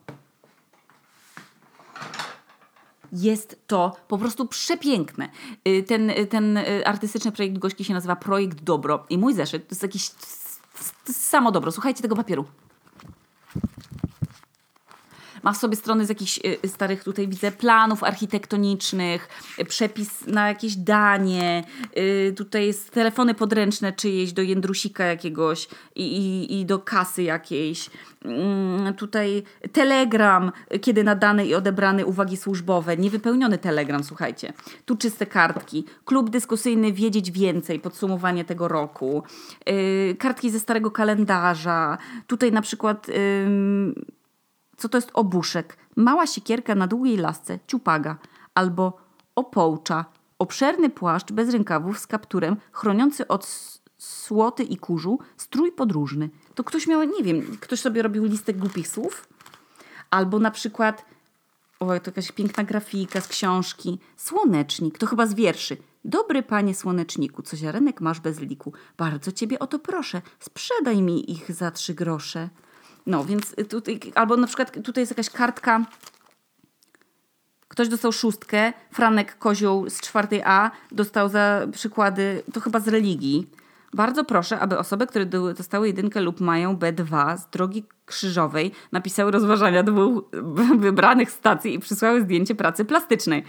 Jest 3.11 3.67
to 3.67 3.95
po 4.07 4.17
prostu 4.17 4.47
przepiękne. 4.47 5.29
E, 5.65 5.83
ten, 5.83 6.11
ten 6.29 6.57
e, 6.57 6.87
artystyczny 6.87 7.31
projekt 7.31 7.57
Gośki 7.57 7.83
się 7.83 7.93
nazywa 7.93 8.15
Projekt 8.15 8.63
Dobro. 8.63 9.05
I 9.09 9.17
mój 9.17 9.33
zeszyt 9.33 9.67
to 9.67 9.71
jest 9.71 9.83
jakieś 9.83 10.11
samo 11.11 11.51
dobro. 11.51 11.71
Słuchajcie 11.71 12.01
tego 12.01 12.15
papieru. 12.15 12.45
Ma 15.45 15.53
w 15.53 15.57
sobie 15.57 15.75
strony 15.75 16.05
z 16.05 16.09
jakichś 16.09 16.39
y, 16.65 16.67
starych, 16.67 17.03
tutaj 17.03 17.27
widzę, 17.27 17.51
planów 17.51 18.03
architektonicznych, 18.03 19.29
y, 19.59 19.65
przepis 19.65 20.27
na 20.27 20.47
jakieś 20.47 20.75
danie, 20.75 21.63
y, 21.97 22.33
tutaj 22.37 22.65
jest 22.65 22.91
telefony 22.91 23.33
podręczne 23.33 23.93
czyjeś 23.93 24.33
do 24.33 24.41
jędrusika 24.41 25.03
jakiegoś 25.03 25.67
i, 25.95 26.17
i, 26.17 26.59
i 26.59 26.65
do 26.65 26.79
kasy 26.79 27.23
jakiejś. 27.23 27.89
Mm, 28.25 28.93
tutaj 28.93 29.43
telegram, 29.71 30.51
kiedy 30.81 31.03
nadany 31.03 31.45
i 31.45 31.55
odebrany 31.55 32.05
uwagi 32.05 32.37
służbowe, 32.37 32.97
niewypełniony 32.97 33.57
telegram, 33.57 34.03
słuchajcie. 34.03 34.53
Tu 34.85 34.95
czyste 34.95 35.25
kartki, 35.25 35.85
klub 36.05 36.29
dyskusyjny 36.29 36.93
Wiedzieć 36.93 37.31
Więcej, 37.31 37.79
podsumowanie 37.79 38.45
tego 38.45 38.67
roku, 38.67 39.23
kartki 40.19 40.49
ze 40.49 40.59
starego 40.59 40.91
kalendarza, 40.91 41.97
tutaj 42.27 42.51
na 42.51 42.61
przykład 42.61 43.07
co 44.77 44.89
to 44.89 44.97
jest 44.97 45.11
obuszek, 45.13 45.77
mała 45.95 46.27
siekierka 46.27 46.75
na 46.75 46.87
długiej 46.87 47.17
lasce, 47.17 47.59
ciupaga, 47.67 48.17
albo 48.53 48.97
opołcza, 49.35 50.05
obszerny 50.39 50.89
płaszcz 50.89 51.31
bez 51.31 51.49
rękawów 51.49 51.99
z 51.99 52.07
kapturem, 52.07 52.57
chroniący 52.71 53.27
od 53.27 53.47
słoty 53.97 54.63
i 54.63 54.77
kurzu, 54.77 55.19
strój 55.37 55.71
podróżny. 55.71 56.29
To 56.55 56.63
ktoś 56.63 56.87
miał, 56.87 57.03
nie 57.03 57.23
wiem, 57.23 57.57
ktoś 57.61 57.79
sobie 57.79 58.01
robił 58.01 58.25
listę 58.25 58.53
głupich 58.53 58.87
słów? 58.87 59.27
Albo 60.09 60.39
na 60.39 60.51
przykład, 60.51 61.05
o, 61.79 61.85
to 61.85 61.93
jakaś 62.05 62.31
piękna 62.31 62.63
grafika 62.63 63.21
z 63.21 63.27
książki, 63.27 63.99
słonecznik, 64.17 64.97
to 64.97 65.07
chyba 65.07 65.27
z 65.27 65.33
wierszy. 65.33 65.77
Dobry 66.05 66.43
panie 66.43 66.75
słoneczniku, 66.75 67.41
co 67.41 67.57
ziarenek 67.57 68.01
masz 68.01 68.19
bez 68.19 68.39
liku. 68.39 68.73
Bardzo 68.97 69.31
ciebie 69.31 69.59
o 69.59 69.67
to 69.67 69.79
proszę, 69.79 70.21
sprzedaj 70.39 71.01
mi 71.01 71.31
ich 71.31 71.51
za 71.51 71.71
trzy 71.71 71.93
grosze. 71.93 72.49
No, 73.05 73.25
więc 73.25 73.55
tutaj, 73.69 73.99
albo 74.15 74.37
na 74.37 74.47
przykład 74.47 74.83
tutaj 74.83 75.01
jest 75.01 75.11
jakaś 75.11 75.29
kartka. 75.29 75.85
Ktoś 77.67 77.87
dostał 77.87 78.11
szóstkę, 78.11 78.73
Franek 78.91 79.37
Kozioł 79.37 79.89
z 79.89 80.01
czwartej 80.01 80.41
A 80.43 80.71
dostał 80.91 81.29
za 81.29 81.67
przykłady, 81.71 82.43
to 82.53 82.61
chyba 82.61 82.79
z 82.79 82.87
religii. 82.87 83.49
Bardzo 83.93 84.23
proszę, 84.23 84.59
aby 84.59 84.77
osoby, 84.77 85.07
które 85.07 85.25
dostały 85.57 85.87
jedynkę 85.87 86.21
lub 86.21 86.41
mają 86.41 86.75
B2 86.75 87.37
z 87.37 87.47
drogi 87.49 87.83
krzyżowej, 88.05 88.71
napisały 88.91 89.31
rozważania 89.31 89.83
dwóch 89.83 90.23
wybranych 90.77 91.31
stacji 91.31 91.73
i 91.73 91.79
przysłały 91.79 92.21
zdjęcie 92.21 92.55
pracy 92.55 92.85
plastycznej. 92.85 93.43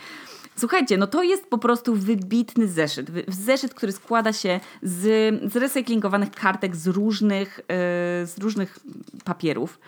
Słuchajcie, 0.59 0.97
no 0.97 1.07
to 1.07 1.23
jest 1.23 1.47
po 1.47 1.59
prostu 1.59 1.95
wybitny 1.95 2.69
zeszyt. 2.69 3.11
Zeszyt, 3.29 3.75
który 3.75 3.93
składa 3.93 4.33
się 4.33 4.61
z, 4.83 5.03
z 5.53 5.57
recyklingowanych 5.57 6.31
kartek 6.31 6.77
z 6.77 6.87
różnych, 6.87 7.57
yy, 7.59 8.27
z 8.27 8.39
różnych 8.39 8.79
papierów. 9.25 9.81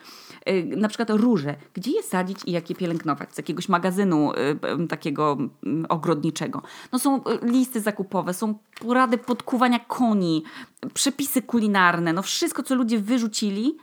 Yy, 0.47 0.77
na 0.77 0.89
przykład 0.89 1.11
róże. 1.11 1.55
Gdzie 1.75 1.91
je 1.91 2.03
sadzić 2.03 2.39
i 2.47 2.53
jak 2.53 2.71
je 2.71 2.77
pielęgnować? 2.77 3.35
Z 3.35 3.39
jakiegoś 3.39 3.69
magazynu 3.69 4.33
yy, 4.79 4.89
takiego 4.89 5.37
ogrodniczego. 5.89 6.63
No 6.93 6.99
są 6.99 7.21
listy 7.43 7.81
zakupowe, 7.81 8.35
są 8.35 8.55
porady 8.81 9.19
podkuwania 9.19 9.79
koni, 9.79 10.43
przepisy 10.95 11.43
kulinarne, 11.43 12.13
no 12.13 12.23
wszystko, 12.23 12.63
co 12.63 12.75
ludzie 12.75 12.99
wyrzucili, 12.99 13.77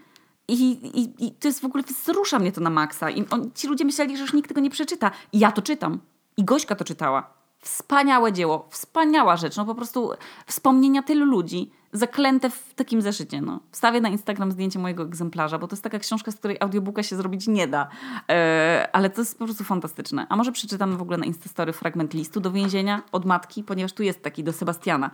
i, 0.47 0.71
i, 0.99 1.25
I 1.25 1.31
to 1.31 1.47
jest 1.47 1.61
w 1.61 1.65
ogóle, 1.65 1.83
wzrusza 1.83 2.39
mnie 2.39 2.51
to 2.51 2.61
na 2.61 2.69
maksa. 2.69 3.09
I 3.09 3.25
on, 3.29 3.51
ci 3.55 3.67
ludzie 3.67 3.85
myśleli, 3.85 4.17
że 4.17 4.23
już 4.23 4.33
nikt 4.33 4.47
tego 4.47 4.61
nie 4.61 4.69
przeczyta. 4.69 5.11
I 5.33 5.39
ja 5.39 5.51
to 5.51 5.61
czytam. 5.61 5.99
I 6.37 6.43
Gośka 6.43 6.75
to 6.75 6.85
czytała. 6.85 7.35
Wspaniałe 7.59 8.33
dzieło, 8.33 8.67
wspaniała 8.69 9.37
rzecz. 9.37 9.57
No 9.57 9.65
po 9.65 9.75
prostu 9.75 10.11
wspomnienia 10.45 11.03
tylu 11.03 11.25
ludzi 11.25 11.71
zaklęte 11.93 12.49
w 12.49 12.73
takim 12.73 13.01
zeszycie. 13.01 13.41
No. 13.41 13.59
Wstawię 13.71 14.01
na 14.01 14.09
Instagram 14.09 14.51
zdjęcie 14.51 14.79
mojego 14.79 15.03
egzemplarza, 15.03 15.59
bo 15.59 15.67
to 15.67 15.75
jest 15.75 15.83
taka 15.83 15.99
książka, 15.99 16.31
z 16.31 16.35
której 16.35 16.57
audiobooka 16.59 17.03
się 17.03 17.15
zrobić 17.15 17.47
nie 17.47 17.67
da. 17.67 17.87
E, 18.29 18.89
ale 18.93 19.09
to 19.09 19.21
jest 19.21 19.39
po 19.39 19.45
prostu 19.45 19.63
fantastyczne. 19.63 20.25
A 20.29 20.35
może 20.35 20.51
przeczytamy 20.51 20.97
w 20.97 21.01
ogóle 21.01 21.17
na 21.17 21.25
Instastory 21.25 21.73
fragment 21.73 22.13
listu 22.13 22.39
do 22.39 22.51
więzienia 22.51 23.01
od 23.11 23.25
matki, 23.25 23.63
ponieważ 23.63 23.93
tu 23.93 24.03
jest 24.03 24.23
taki 24.23 24.43
do 24.43 24.53
Sebastiana. 24.53 25.11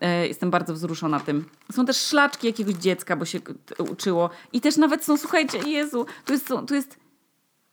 E, 0.00 0.28
jestem 0.28 0.50
bardzo 0.50 0.74
wzruszona 0.74 1.20
tym. 1.20 1.44
Są 1.72 1.86
też 1.86 1.96
szlaczki 1.96 2.46
jakiegoś 2.46 2.74
dziecka, 2.74 3.16
bo 3.16 3.24
się 3.24 3.40
uczyło. 3.90 4.30
I 4.52 4.60
też 4.60 4.76
nawet 4.76 5.04
są, 5.04 5.16
słuchajcie, 5.16 5.58
Jezu, 5.58 6.06
tu 6.24 6.32
jest, 6.32 6.48
tu 6.68 6.74
jest 6.74 7.02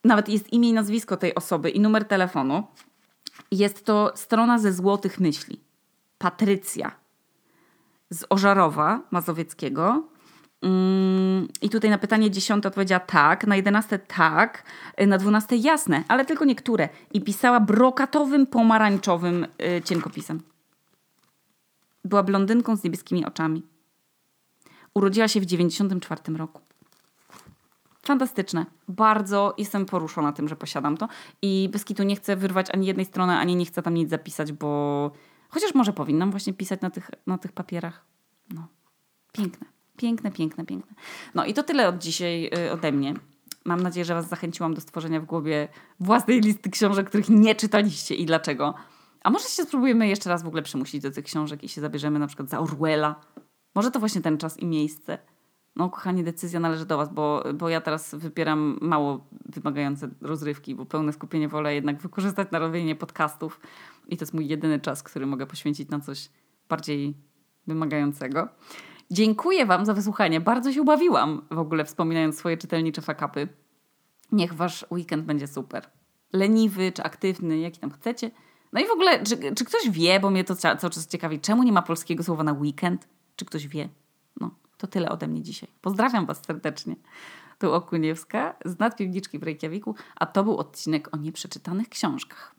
nawet 0.03 0.29
jest 0.29 0.53
imię 0.53 0.69
i 0.69 0.73
nazwisko 0.73 1.17
tej 1.17 1.35
osoby 1.35 1.69
i 1.69 1.79
numer 1.79 2.05
telefonu. 2.05 2.63
Jest 3.51 3.85
to 3.85 4.11
strona 4.15 4.59
ze 4.59 4.73
złotych 4.73 5.19
myśli. 5.19 5.59
Patrycja 6.17 6.91
z 8.09 8.25
Ożarowa 8.29 9.01
Mazowieckiego. 9.11 10.03
Mm, 10.61 11.47
I 11.61 11.69
tutaj 11.69 11.89
na 11.89 11.97
pytanie 11.97 12.31
dziesiąte 12.31 12.67
odpowiedziała 12.67 12.99
tak, 12.99 13.47
na 13.47 13.55
jedenaste 13.55 13.99
tak, 13.99 14.63
na 15.07 15.17
dwunaste 15.17 15.55
jasne, 15.55 16.03
ale 16.07 16.25
tylko 16.25 16.45
niektóre. 16.45 16.89
I 17.13 17.21
pisała 17.21 17.59
brokatowym, 17.59 18.47
pomarańczowym 18.47 19.47
y, 19.77 19.81
cienkopisem. 19.81 20.41
Była 22.05 22.23
blondynką 22.23 22.75
z 22.75 22.83
niebieskimi 22.83 23.25
oczami. 23.25 23.63
Urodziła 24.93 25.27
się 25.27 25.41
w 25.41 25.45
94 25.45 26.37
roku. 26.37 26.68
Fantastyczne. 28.09 28.65
Bardzo 28.87 29.53
jestem 29.57 29.85
poruszona 29.85 30.31
tym, 30.31 30.47
że 30.47 30.55
posiadam 30.55 30.97
to. 30.97 31.07
I 31.41 31.69
bez 31.71 31.85
kitu 31.85 32.03
nie 32.03 32.15
chcę 32.15 32.35
wyrwać 32.35 32.67
ani 32.73 32.87
jednej 32.87 33.05
strony, 33.05 33.37
ani 33.37 33.55
nie 33.55 33.65
chcę 33.65 33.81
tam 33.81 33.93
nic 33.93 34.09
zapisać, 34.09 34.51
bo 34.51 35.11
chociaż 35.49 35.75
może 35.75 35.93
powinnam 35.93 36.31
właśnie 36.31 36.53
pisać 36.53 36.81
na 36.81 36.89
tych, 36.89 37.11
na 37.27 37.37
tych 37.37 37.51
papierach. 37.51 38.05
No. 38.53 38.67
Piękne. 39.31 39.67
Piękne, 39.97 40.31
piękne, 40.31 40.65
piękne. 40.65 40.95
No 41.35 41.45
i 41.45 41.53
to 41.53 41.63
tyle 41.63 41.87
od 41.87 41.97
dzisiaj 41.97 42.49
y, 42.67 42.71
ode 42.71 42.91
mnie. 42.91 43.13
Mam 43.65 43.83
nadzieję, 43.83 44.05
że 44.05 44.13
Was 44.13 44.29
zachęciłam 44.29 44.73
do 44.73 44.81
stworzenia 44.81 45.19
w 45.19 45.25
głowie 45.25 45.67
własnej 45.99 46.41
listy 46.41 46.69
książek, 46.69 47.07
których 47.07 47.29
nie 47.29 47.55
czytaliście 47.55 48.15
i 48.15 48.25
dlaczego. 48.25 48.73
A 49.23 49.29
może 49.29 49.45
się 49.45 49.63
spróbujemy 49.63 50.07
jeszcze 50.07 50.29
raz 50.29 50.43
w 50.43 50.47
ogóle 50.47 50.61
przymusić 50.61 51.01
do 51.01 51.11
tych 51.11 51.25
książek 51.25 51.63
i 51.63 51.69
się 51.69 51.81
zabierzemy 51.81 52.19
na 52.19 52.27
przykład 52.27 52.49
za 52.49 52.59
Orwella. 52.59 53.15
Może 53.75 53.91
to 53.91 53.99
właśnie 53.99 54.21
ten 54.21 54.37
czas 54.37 54.59
i 54.59 54.65
miejsce. 54.65 55.17
No, 55.75 55.89
kochani, 55.89 56.23
decyzja 56.23 56.59
należy 56.59 56.85
do 56.85 56.97
Was, 56.97 57.13
bo, 57.13 57.43
bo 57.53 57.69
ja 57.69 57.81
teraz 57.81 58.15
wybieram 58.15 58.77
mało 58.81 59.27
wymagające 59.45 60.09
rozrywki, 60.21 60.75
bo 60.75 60.85
pełne 60.85 61.13
skupienie 61.13 61.47
wolę 61.47 61.75
jednak 61.75 62.01
wykorzystać 62.01 62.51
na 62.51 62.59
robienie 62.59 62.95
podcastów. 62.95 63.59
I 64.07 64.17
to 64.17 64.23
jest 64.23 64.33
mój 64.33 64.47
jedyny 64.47 64.79
czas, 64.79 65.03
który 65.03 65.25
mogę 65.25 65.45
poświęcić 65.45 65.89
na 65.89 65.99
coś 65.99 66.29
bardziej 66.69 67.13
wymagającego. 67.67 68.49
Dziękuję 69.11 69.65
Wam 69.65 69.85
za 69.85 69.93
wysłuchanie. 69.93 70.41
Bardzo 70.41 70.73
się 70.73 70.81
ubawiłam 70.81 71.41
w 71.51 71.59
ogóle 71.59 71.85
wspominając 71.85 72.37
swoje 72.37 72.57
czytelnicze 72.57 73.01
fakapy. 73.01 73.47
Niech 74.31 74.53
Wasz 74.53 74.85
weekend 74.91 75.25
będzie 75.25 75.47
super. 75.47 75.89
Leniwy 76.33 76.91
czy 76.91 77.03
aktywny, 77.03 77.59
jaki 77.59 77.79
tam 77.79 77.91
chcecie. 77.91 78.31
No 78.73 78.81
i 78.81 78.87
w 78.87 78.91
ogóle, 78.91 79.23
czy, 79.23 79.37
czy 79.55 79.65
ktoś 79.65 79.89
wie, 79.89 80.19
bo 80.19 80.29
mnie 80.29 80.43
to 80.43 80.55
cały 80.55 80.77
czas 80.77 81.07
ciekawi, 81.07 81.39
czemu 81.39 81.63
nie 81.63 81.71
ma 81.71 81.81
polskiego 81.81 82.23
słowa 82.23 82.43
na 82.43 82.53
weekend? 82.53 83.07
Czy 83.35 83.45
ktoś 83.45 83.67
wie? 83.67 83.89
No, 84.41 84.51
to 84.79 84.87
tyle 84.87 85.09
ode 85.09 85.27
mnie 85.27 85.41
dzisiaj. 85.41 85.69
Pozdrawiam 85.81 86.25
Was 86.25 86.41
serdecznie. 86.45 86.95
Tu 87.59 87.73
Okuniewska 87.73 88.55
z 88.65 88.79
nadpiwniczki 88.79 89.39
w 89.39 89.43
Reykjaviku, 89.43 89.95
a 90.15 90.25
to 90.25 90.43
był 90.43 90.57
odcinek 90.57 91.13
o 91.13 91.17
nieprzeczytanych 91.17 91.89
książkach. 91.89 92.58